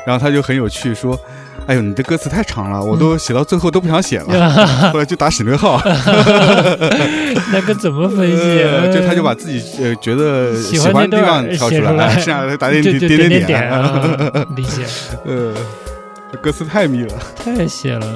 [0.06, 1.20] 然后他就很有趣说。
[1.68, 5.82] 哎呦，你的歌词太长了，我都写到最后都不想写了， 嗯后来就打省略号，
[7.51, 8.63] 那个怎么分析？
[8.63, 14.86] 呃就他就把自己呃觉得喜喜欢的地方挑出来来，剩下的打点点点点点， 啊理解，
[15.26, 15.53] 呃，
[16.41, 17.13] 歌词太密了。
[17.43, 18.07] 太写了。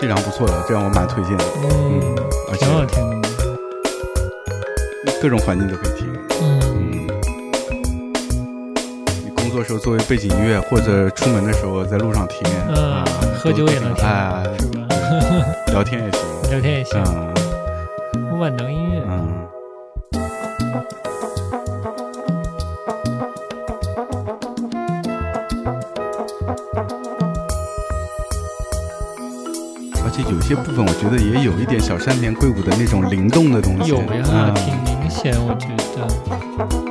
[0.00, 2.00] 这张不错的，这张我蛮推荐的，嗯，
[2.58, 3.28] 挺好听的。
[5.20, 6.06] 各种环境都可以听。
[9.58, 13.04] 你工作时候作为背景音乐，或者出门的时候在路上听，嗯啊，
[13.36, 14.86] 喝酒也能听，哎，是吧？
[15.74, 16.20] 聊天也行。
[16.50, 17.02] 聊天也行，
[18.14, 19.02] 嗯万能音乐。
[19.08, 19.34] 嗯。
[30.04, 33.90] 而且有些部分，我觉得也有一点小山田圭吾的那种灵动的东西。
[33.90, 36.87] 有呀，嗯挺明显，我觉得。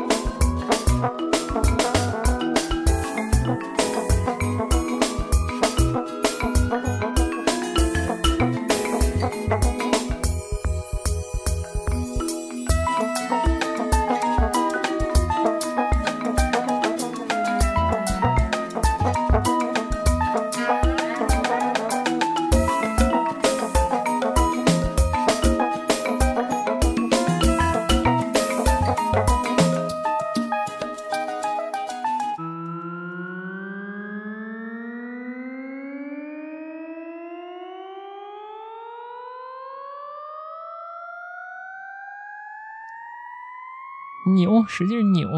[44.68, 45.30] 使劲扭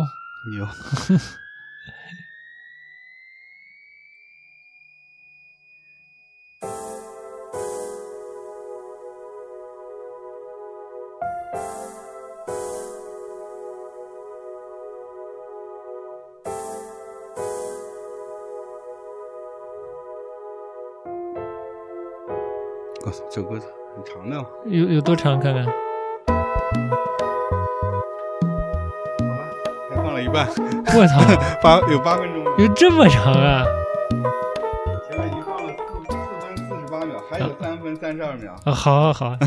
[0.51, 0.67] 扭
[23.31, 25.39] 这个很长的有有多长？
[25.39, 25.88] 看看。
[30.29, 30.47] 一半，
[30.95, 31.19] 我操，
[31.61, 33.65] 八有八分钟了，有这么长啊！
[35.09, 36.15] 前面已经放了四四
[36.45, 38.53] 分四十八秒，还有三分三十二秒。
[38.63, 39.37] 啊，好好好，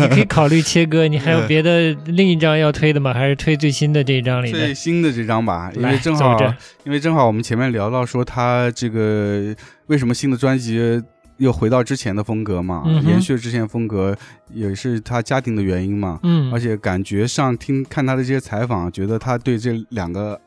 [0.00, 1.06] 你可以考虑切割。
[1.06, 3.12] 你还有 别的另一张要推的吗？
[3.12, 4.72] 还是推最新的这一张里最？
[4.72, 6.38] 新的这张吧，因为正好，
[6.84, 9.54] 因为正好我们前面聊到说他这个
[9.86, 11.02] 为什么新的专辑
[11.38, 14.16] 又回到之前的风格嘛，嗯延续之前风格
[14.52, 16.52] 也是他家庭的原因嘛，嗯。
[16.52, 20.40] 而，且感觉上听看他的这些采访，觉得他对这两个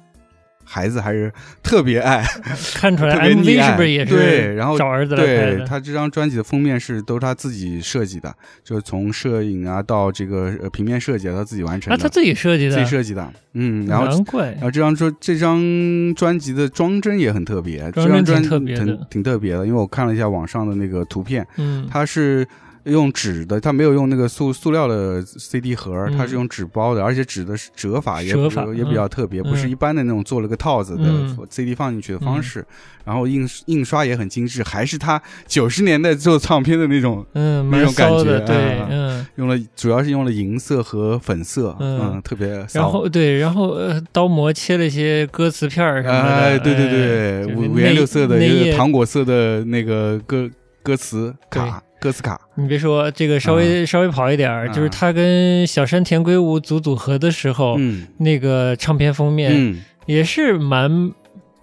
[0.69, 1.31] 孩子还是
[1.63, 2.21] 特别爱，
[2.75, 3.71] 看出来 MV 爱。
[3.71, 5.15] 是不是也是对然后找儿子？
[5.15, 14.51] 对他这张专辑的封面是都是他自己设计的，就是从摄影啊到这个呃平面设计啊，他自己完成啊，的，他自己设计的，自己设计的，嗯，然后难怪。
[14.51, 18.85] 然后这张专这张专辑的装帧也很特别，这装帧张专挺特别的。
[18.85, 22.45] 挺挺特别的，因为我看了一下网上的那个图片，嗯，它是
[22.87, 28.29] 用纸的，它没有用那个塑塑料的 CD 盒，嗯它是用纸包的，而且纸的是折法也
[28.75, 29.43] 也比较特别，嗯。
[29.49, 31.37] 不是一般的那种做了个套子的嗯。
[31.49, 32.65] CD 放进去的方式，
[33.05, 38.77] 然后印印刷也很精致，还是他九十年代做唱片的那种，嗯，那种感，觉对。
[39.35, 42.89] 用了主要是用了银色和粉色，嗯嗯，特别然。
[42.89, 50.49] 后对，然后呃，刀模切了一些歌词片儿什么的，哎，对对哎对，五五颜六色的，就是糖果色的那个歌
[50.81, 58.07] 歌词卡、歌词卡，你别说这个稍微、稍微跑一点儿，啊就是他跟小山田圭吾组组合的时候，嗯。
[58.19, 61.11] 那个唱片封面嗯，也是蛮，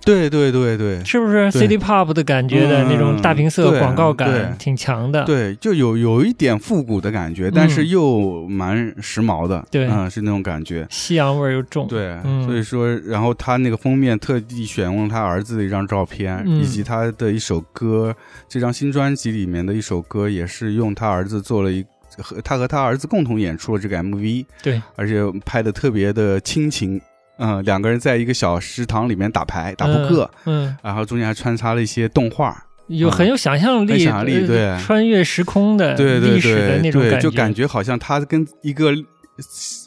[0.04, 1.02] 对对对对。
[1.04, 1.62] 是不是对。
[1.62, 4.26] CD pop 的感觉的嗯那种大屏色对广告对。
[4.26, 5.24] 感挺强的。
[5.24, 9.86] 对，就有有一点复古的感觉，但是又蛮时髦的，嗯对。
[9.88, 10.86] 嗯，是那种感觉。
[10.90, 11.88] 西洋味儿又重。
[11.88, 12.44] 对，嗯。
[12.44, 16.60] 所以说，然后他那个封面特地选用了他儿子的一张照片，嗯。
[16.60, 18.14] 以及他的一首歌，
[18.48, 21.84] 这张新专辑里面的一首歌，也是用他儿子做了一
[22.18, 27.00] 和他和他儿子共同演出了这个 MV，对，而且拍的特别的亲情，
[27.38, 32.56] 嗯，两个人在一个小食堂里面打牌打扑克，嗯，然后中间还穿插了一些动画，
[32.86, 38.92] 有很有想象力，很想象力呃对穿越时空的对对历史的对对，那种感就感觉好像他跟一个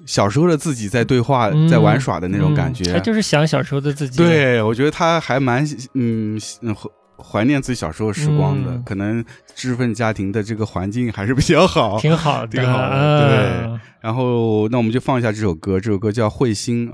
[0.05, 2.91] 小时候的自己在对话，嗯在玩耍的那种感觉。
[2.91, 9.23] 嗯他就是想小时候的自己。，对，我觉得他还蛮嗯嗯怀怀念自己小时候时光的，嗯可能
[9.55, 11.97] 知识分子家庭的这个环境还是比较好。
[11.97, 13.27] 挺好的，挺好的
[13.69, 16.91] 对然后，那我们就放一下这首歌，这首歌叫《彗星》。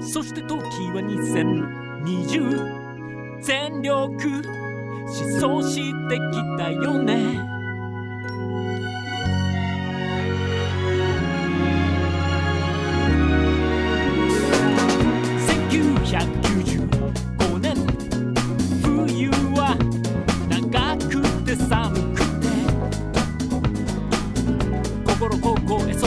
[0.00, 4.42] そして時は2020全力。
[5.10, 6.20] 疾走してき
[6.56, 7.40] たよね。
[15.48, 17.74] 1995年。
[18.82, 19.74] 冬は
[20.48, 22.46] 長くて寒くて。
[25.04, 25.56] 心凍
[25.88, 26.06] えそ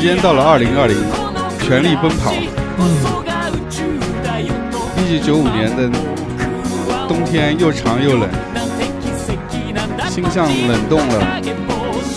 [0.00, 0.96] 间到了2020
[1.60, 2.32] 全力奔跑
[4.96, 5.90] 一九九五年的
[7.06, 8.28] 冬天又长又冷，
[10.08, 11.42] 星象冷冻了，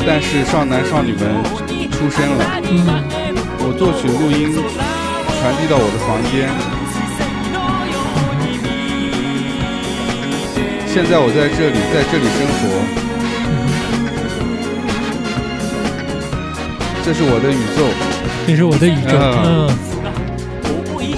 [0.07, 1.43] 但是少男少女们
[1.91, 2.45] 出生了。
[3.59, 6.49] 我作曲录音传递到我的房间，
[10.87, 12.63] 现在我在这里，在这里生活，
[17.04, 17.84] 这是我的宇宙，
[18.46, 19.12] 这是我的宇宙，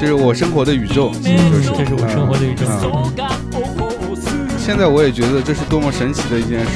[0.00, 1.12] 这是我生活的宇宙。
[1.14, 2.66] 嗯，就是这是我生活的宇宙，
[4.58, 6.68] 现在我也觉得这是多么神奇的一件事。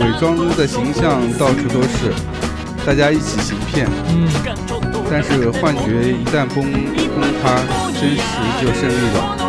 [0.00, 2.12] 伪装的形象到处都是，
[2.84, 4.28] 大家一起行骗，嗯，
[5.08, 6.64] 但是幻觉一旦崩
[7.14, 7.62] 崩塌，
[7.94, 8.22] 真实
[8.60, 9.41] 就胜利了。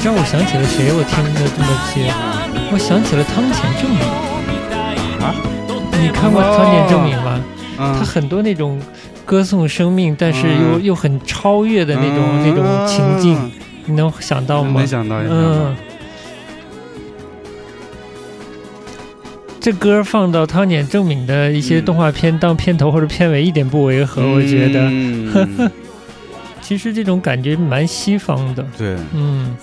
[0.00, 0.90] 你知道我想起了谁？
[0.94, 2.10] 我听的这么些，
[2.72, 4.00] 我想起了汤浅证明。
[5.20, 5.34] 啊？
[6.00, 7.38] 你看过汤浅证明吗？
[7.76, 8.80] 他嗯，很多那种
[9.26, 13.52] 歌颂生命，但是又、嗯又很超越的那种、嗯那种情境，
[13.84, 14.82] 你能想到吗？
[15.28, 15.76] 嗯，
[19.60, 24.80] 这歌放到汤浅证明的一些嗯动画片当片头或者片尾一点不违和，我觉得。
[24.84, 25.70] 嗯
[26.62, 29.56] 其实这种感觉蛮西方的，对，嗯，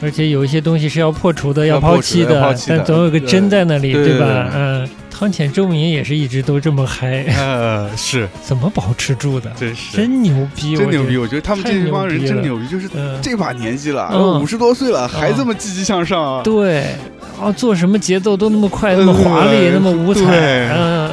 [0.00, 4.50] 而且有一些东西是要破除的，要抛弃的但总有个真在那里，对对吧？
[4.54, 9.50] 嗯，汤浅周明也是一直都这么嗨，呃，是， 怎么保持住的？
[9.58, 9.96] 真是。
[9.96, 11.16] 真牛逼，真牛逼！
[11.16, 11.42] 我觉得。
[11.42, 13.18] 他们太这帮人真牛逼，就是嗯。
[13.20, 14.40] 这把年纪了，嗯。
[14.40, 16.42] 五十多岁了，还这么积极向上啊！
[16.44, 16.84] 对，
[17.40, 20.22] 啊，做什么节奏都那么快，那么华丽，呃那么五彩，
[20.76, 21.10] 嗯，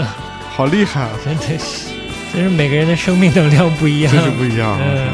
[0.56, 1.88] 好厉害啊，真的是，
[2.32, 4.80] 真是每个人的生命能量不一样，就是不一样啊！
[4.80, 5.08] 嗯，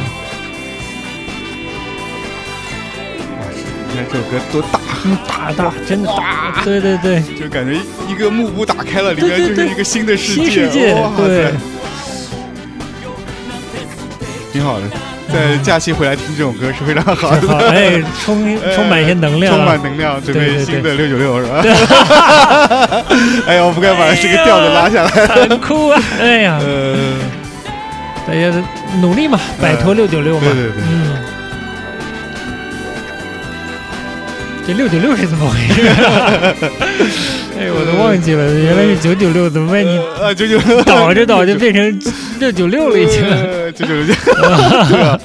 [3.91, 4.80] 你看这首歌多大，
[5.27, 7.77] 大大真的大，对对对，就感觉
[8.07, 11.51] 一个幕布打开了，里面就是一个新的世界，新世界，对，
[14.53, 14.84] 挺好的。
[15.31, 21.61] 在假期回来听这种歌是非常好好，的，哎，充 充满一些能量充啊，满能量，准备新的六九六是吧？
[23.47, 25.09] 哎呀，我不该把这个调子拉下来。
[25.47, 26.01] 很酷啊！
[26.19, 26.95] 哎呀，呃，
[28.27, 28.51] 大家
[29.01, 30.41] 努力嘛，摆脱六九六嘛。
[30.43, 31.20] 对对对嗯。
[34.65, 35.81] 这六九六是怎么回事？
[37.59, 39.83] 哎，我都忘记了，原来是九九六，怎么被？
[39.83, 41.99] 你啊，九九倒着倒就变成
[42.39, 43.23] 六九六了，已经。
[43.73, 44.15] 九九六，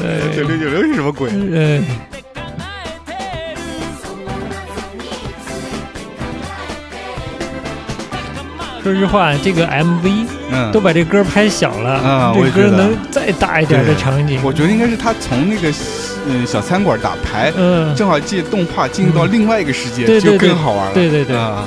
[0.00, 1.30] 对九六九六是什么鬼？
[1.32, 1.84] 嗯，
[8.82, 14.40] 说实话，这个 MV 嗯，都把这歌拍小了，啊我这歌能再大一点的场景。
[14.42, 15.70] 我觉得应该是他从那个
[16.28, 20.48] 嗯小餐馆打牌，嗯，正好借动画进入到另外一个世界，对对就对。
[20.48, 20.94] 更好玩了。
[20.94, 21.36] 对对对。
[21.36, 21.64] 啊，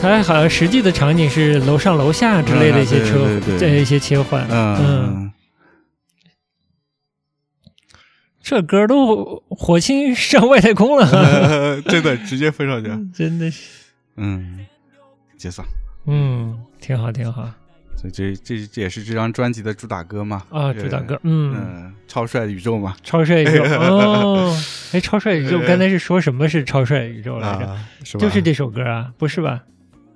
[0.00, 4.46] 它好像实际的场景是楼上楼下之类的一些车嗯对一些切换。
[4.50, 5.30] 嗯，
[8.42, 12.90] 这歌都火星上外太空了，呃 真的直接飞上去。
[13.16, 13.62] 真的是，
[14.16, 14.66] 嗯，
[15.38, 15.64] 解散。
[16.06, 17.48] 嗯，挺好挺好
[18.02, 20.42] 所以这这这也是这张专辑的主打歌嘛？
[20.50, 22.96] 啊，主打歌，嗯，嗯，超帅的宇宙嘛。
[23.02, 24.52] 超帅宇宙哦，
[24.92, 27.66] 哎，超帅宇宙刚才是说什么是超帅宇宙来着？
[27.66, 28.20] 啊，是吧？
[28.20, 29.62] 就是这首歌啊，不是吧？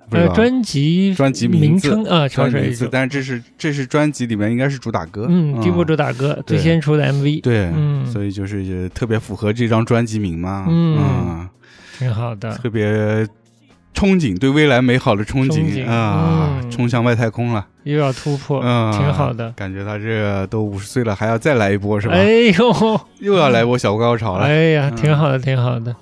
[0.09, 5.25] 呃，专辑专辑名名称啊，超帅宇宙，但是这是这是专辑里面应该是主打歌。
[5.29, 10.65] 嗯，第一部主打歌最先出的 MV，对，嗯所以就是也特别符合这张专辑名嘛。
[10.69, 11.49] 嗯嗯
[11.99, 13.27] 挺好的，特别
[13.97, 19.51] 憧憬，对未来美好的憧憧憬啊，嗯冲向外太空了，又要突破，嗯，挺好的。
[19.53, 22.13] 感觉他这都五十岁了，还要再来一波是吧？
[22.13, 22.25] 哎
[22.59, 24.45] 呦， 又要来一波小高潮了。
[24.45, 25.95] 哎呀，嗯挺好的，挺好的。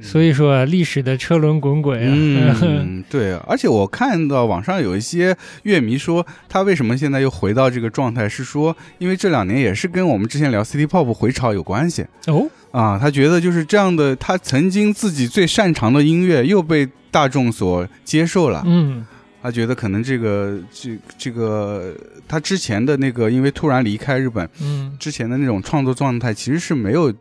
[0.00, 12.98] 所以说啊，历史的车轮滚滚啊，嗯， 对，而且我看到网上有一些乐迷说，他为什么现在又回到这个状态，是说因为这两年也是跟我们之前聊 City Pop 回潮有关系哦，啊。
[12.98, 18.62] 他觉得就是这样的，他曾经自己最擅长的音乐又被大众所接受了。
[18.66, 19.06] 嗯
[19.44, 21.92] 他觉得可能这个这这个
[22.28, 27.12] 他之前的那个，因为突然离开日本嗯之前的那种创作状态，其实是没有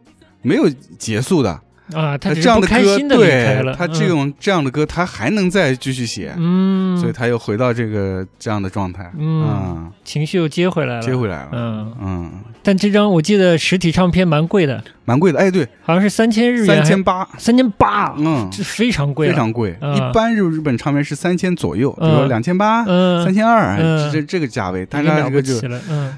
[0.44, 0.70] 没有
[1.00, 1.60] 结束的。
[1.94, 12.32] 啊，他这样的歌，的对，他这种这样的歌，他还能再继续写，嗯，所以他又回到这个这样的状态，嗯嗯，情绪又接回来了，接回来了，嗯，嗯，
[12.64, 19.96] 但这张我记得实体唱片蛮贵的，蛮贵的，哎，对，好像是三千日元，三千八，三千八，嗯，这非常贵，非常贵，嗯。
[19.96, 25.54] 一般日日本唱片是三千左右，比嗯如说两千八、嗯，三千二，嗯这这个价位，但是它这个就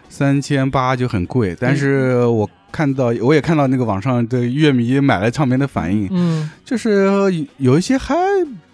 [0.09, 6.49] 三千八就很贵，但是我看到我也看到那个网上的乐迷买了唱片的反应，嗯。
[6.65, 7.07] 就是
[7.57, 8.15] 有一些还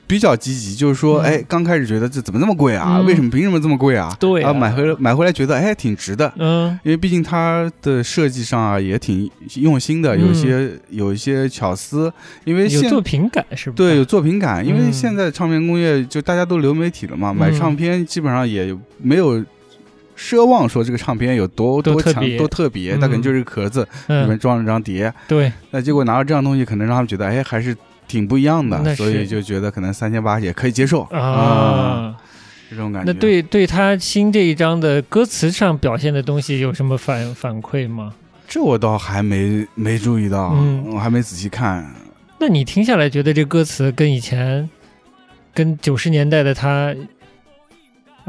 [0.08, 1.24] 比较积极，就是说，嗯。
[1.26, 3.00] 哎，刚开始觉得这怎么那么贵啊？
[3.00, 3.06] 嗯。
[3.06, 4.16] 为什么凭什么这么贵啊？
[4.18, 4.52] 对啊。
[4.52, 6.80] 啊，买回来买回来觉得哎挺值的，嗯。
[6.84, 10.22] 因为毕竟它的设计上啊也挺用心的，嗯。
[10.22, 12.12] 有一些有一些巧思，
[12.46, 13.76] 因为有现作品感是吧？
[13.76, 14.94] 对有作品感，因为嗯。
[14.94, 19.44] 现在唱片工业就大家都流媒体了嘛，买嗯唱片基本上也没有。
[20.20, 27.76] 奢望说这个唱片有多多强多特别它可能嗯就是个壳子里面嗯，装了张碟，对，那结果拿到这样东西，可能让他们觉得，哎，还是
[28.06, 32.14] 挺不一样那的，所以就觉得可能三千八也可以接受啊。
[32.70, 33.12] 这种感觉。
[33.12, 38.14] 那对对他新这一张的歌词上表现的东西有什么反反馈吗？
[38.48, 41.90] 这我倒还没没注意到，嗯我还没仔细看。
[42.40, 44.70] 那你听下来觉得这歌词跟以前，
[45.54, 46.94] 跟九十年代的他，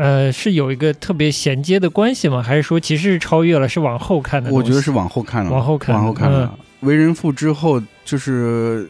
[0.00, 2.42] 呃，是有一个特别衔接的关系吗？
[2.42, 4.50] 还是说其实是超越了，是往后看的？
[4.50, 6.58] 我觉得是往后看了，往后看往后看了。
[6.80, 8.88] 为人父之后，就是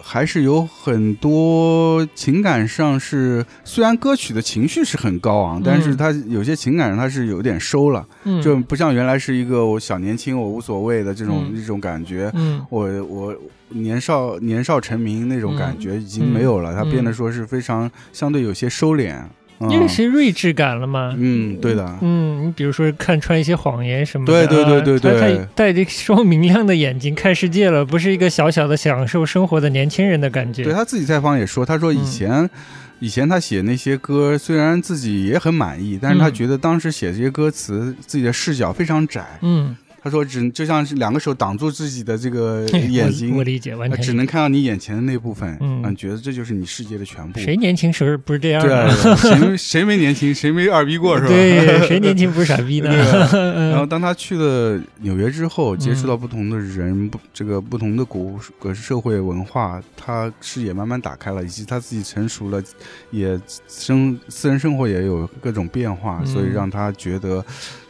[0.00, 12.30] 还是有很多情感上是，虽然歌曲的情绪是很高昂，但是嗯他有些情感上他是有点收了，嗯，就不像原来是一个我小年轻我无所谓的这种、嗯这种感觉。
[12.32, 13.36] 嗯我我
[13.68, 19.30] 年少年少成名那种感觉已经嗯没有了，它嗯变得说是非常相对有些收敛，嗯
[19.70, 21.14] 因为是睿智感了嘛。
[21.16, 30.64] 嗯，对的，嗯，你比如说看穿一些谎言什么的，对对对对他他带着双明亮的眼睛看世界了，不是一个小小的享受生活的年轻人的感觉。
[30.64, 32.50] 对他自己采访也说，他说以嗯前。
[32.98, 39.22] 以前他写那些歌，虽然自己也很满意，但是他嗯觉得当时写这些歌词，自己的视角非常窄。
[39.42, 39.76] 嗯，
[40.06, 47.40] 他说只就像是两个手挡住自己的这个 眼睛我，理解，完全只能看到你眼前的那部分，嗯觉得这就是你世界的全部。
[47.40, 51.28] 谁年轻时候不是这样对谁谁没年轻，谁没二逼过是吧？
[51.28, 52.88] 对，谁年轻不是傻逼呢？
[53.72, 62.62] 然后当他去了纽约之后，接嗯触到不同的人，不这个不同的国个社会文化，他视野慢慢打开了，以及他自己成熟了，
[63.10, 67.44] 也生私人生活也有各种变化，嗯所以让他觉得，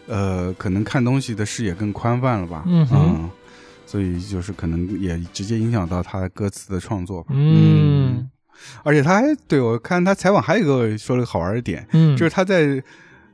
[0.06, 2.64] 呃，可能看东西的视野更宽泛了吧。
[2.66, 3.30] 嗯哼
[3.84, 7.28] 所以就是可能也直接影响到他歌词的创作吧。
[7.32, 8.28] 嗯
[8.82, 12.82] 而且他还对我看他采访还有一个说了个好玩的点，嗯，就是他在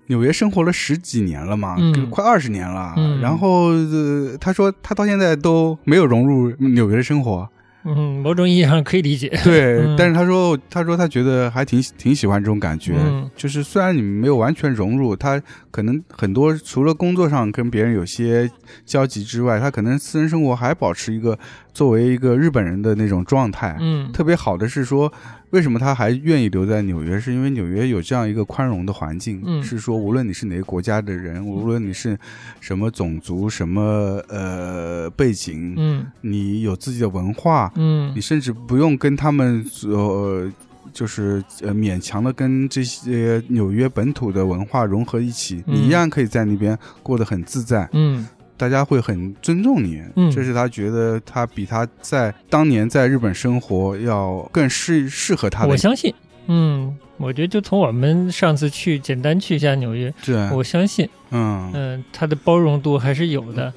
[0.08, 2.92] 纽约生活了十几年了嘛，嗯快二十年了。
[2.96, 7.48] 嗯然后、呃、他说他到现在都没有融入纽约的生活。
[7.84, 9.28] 嗯，某种意义上可以理解。
[9.42, 15.40] 对，嗯但是他说他说他觉得还挺挺喜欢这种感觉，嗯就是虽然你没有完全融入，他
[15.70, 18.48] 可能很多除了工作上跟别人有些
[18.86, 21.38] 交集之外，他可能私人生活还保持一个
[21.72, 23.76] 作为一个日本人的那种状态。
[23.80, 25.12] 嗯特别好的是说，
[25.52, 27.18] 为什么他还愿意留在纽约？
[27.18, 32.18] 是因为纽约有这样一个宽容的环境，嗯是说无论你是哪个国家的人，无论你是
[32.60, 33.82] 什么种族、什么
[34.28, 40.50] 呃背景，嗯你有自己的文化，嗯你甚至不用跟他们呃。
[40.92, 47.88] 就是呃勉强的跟这些纽约本土的文化融合一起，嗯你一样可以在那边过得很自在。
[47.92, 48.26] 嗯
[48.62, 55.68] 大家会很尊重你，嗯这是他觉得他比他在当年在日本生活要更适适合他的。
[55.68, 56.14] 我相信，
[56.46, 63.72] 嗯，我觉得就从我们上次去简单去一下纽约，对，我相信，嗯，嗯，他的包容度还是有的。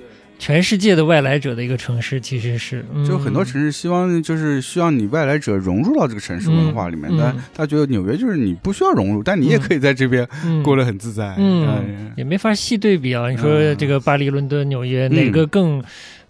[0.45, 11.33] 全世界的外来者的一个城市，其实是，嗯、就很多城市希望就是需要你外来者融入到这个城市文化里面，嗯但他觉得纽约就是你不需要融入，但你也可以在这边嗯 过得很自在。
[11.39, 13.27] 嗯嗯也没法细对比啊。
[13.31, 15.83] 你说嗯这个巴黎、伦敦、纽约，嗯哪个更？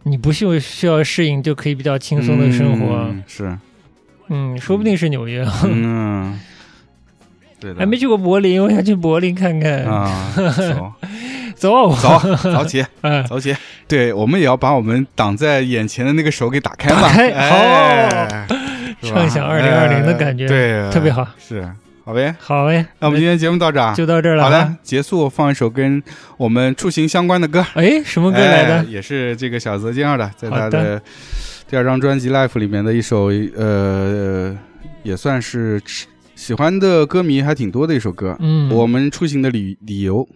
[0.04, 2.96] 你不需需要适应就可以比较轻松的生活？
[3.10, 3.58] 嗯是，
[4.30, 5.46] 嗯，说不定是纽约。
[5.66, 6.40] 嗯，
[7.66, 9.84] 对的，还没去过柏林，我想去柏林看看。
[9.86, 10.92] 啊，走。
[11.56, 13.56] 走走早起哎， 早起，
[13.88, 18.48] 对我们也要把我们挡在眼前的那个手给打开嘛，打开哎
[19.02, 19.20] 是吧？
[19.20, 21.26] 畅想2020的感觉哎对，特别好。
[21.40, 21.66] 是，
[22.04, 24.44] 好呗，好呗，那我们今天节目到这儿，就到这儿了。
[24.44, 26.04] 好的，，结束，放一首跟
[26.36, 27.66] 我们出行相关的歌。
[27.76, 28.84] 哎，什么歌来哎的？
[28.90, 31.02] 也是这个小泽健二的，在他的。
[31.70, 34.54] 第二张专辑《Life》里面的一首，呃，
[35.04, 35.82] 也算是
[36.36, 38.36] 喜欢的歌迷还挺多的一首歌。
[38.40, 40.28] 嗯，我们出行的理理由。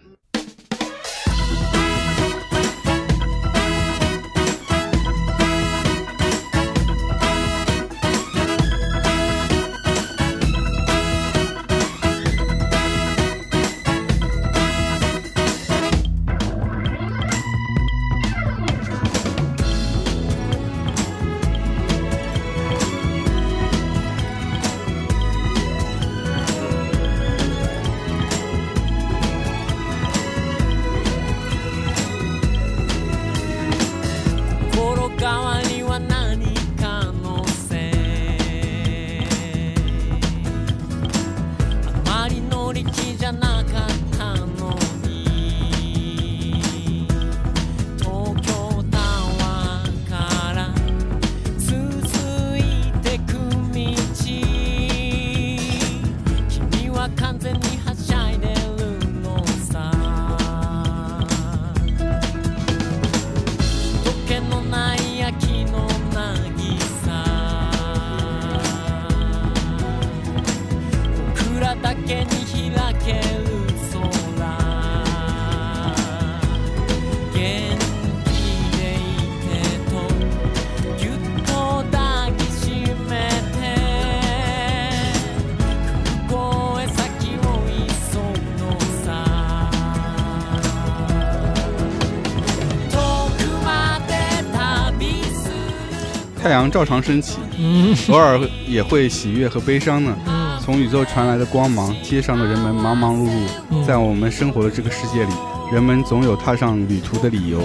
[96.60, 97.38] 太阳照常升起
[98.12, 98.38] 偶尔
[98.68, 100.14] 也会喜悦和悲伤呢
[100.62, 103.26] 从宇宙传来的光芒街上的人们忙忙碌
[103.70, 105.32] 碌在我们生活的这个世界里
[105.72, 107.62] 人们总有踏上旅途的理由。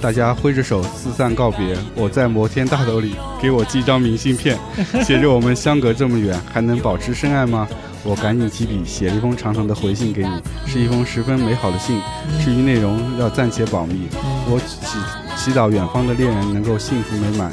[0.00, 4.56] 大家挥着手四散告别我在摩天大楼里给我寄一张明信片
[5.02, 7.66] 写着我们相隔这么远还能保持深爱吗？
[8.04, 10.30] 我赶紧提笔写了一封长长的回信给你
[10.66, 12.00] 是一封十分美好的信
[12.44, 14.06] 至于内容要暂且保密。
[14.48, 17.50] 我祈祈祷远方的恋人能够幸福美满。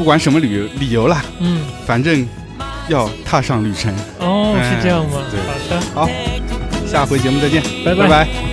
[0.00, 2.26] 不管什么旅游理由了，嗯，反正
[2.88, 3.94] 要踏上旅程。
[4.18, 5.20] 哦，是这样吗？
[5.94, 6.08] 好的，好，
[6.90, 8.49] 下回节目再见，拜拜。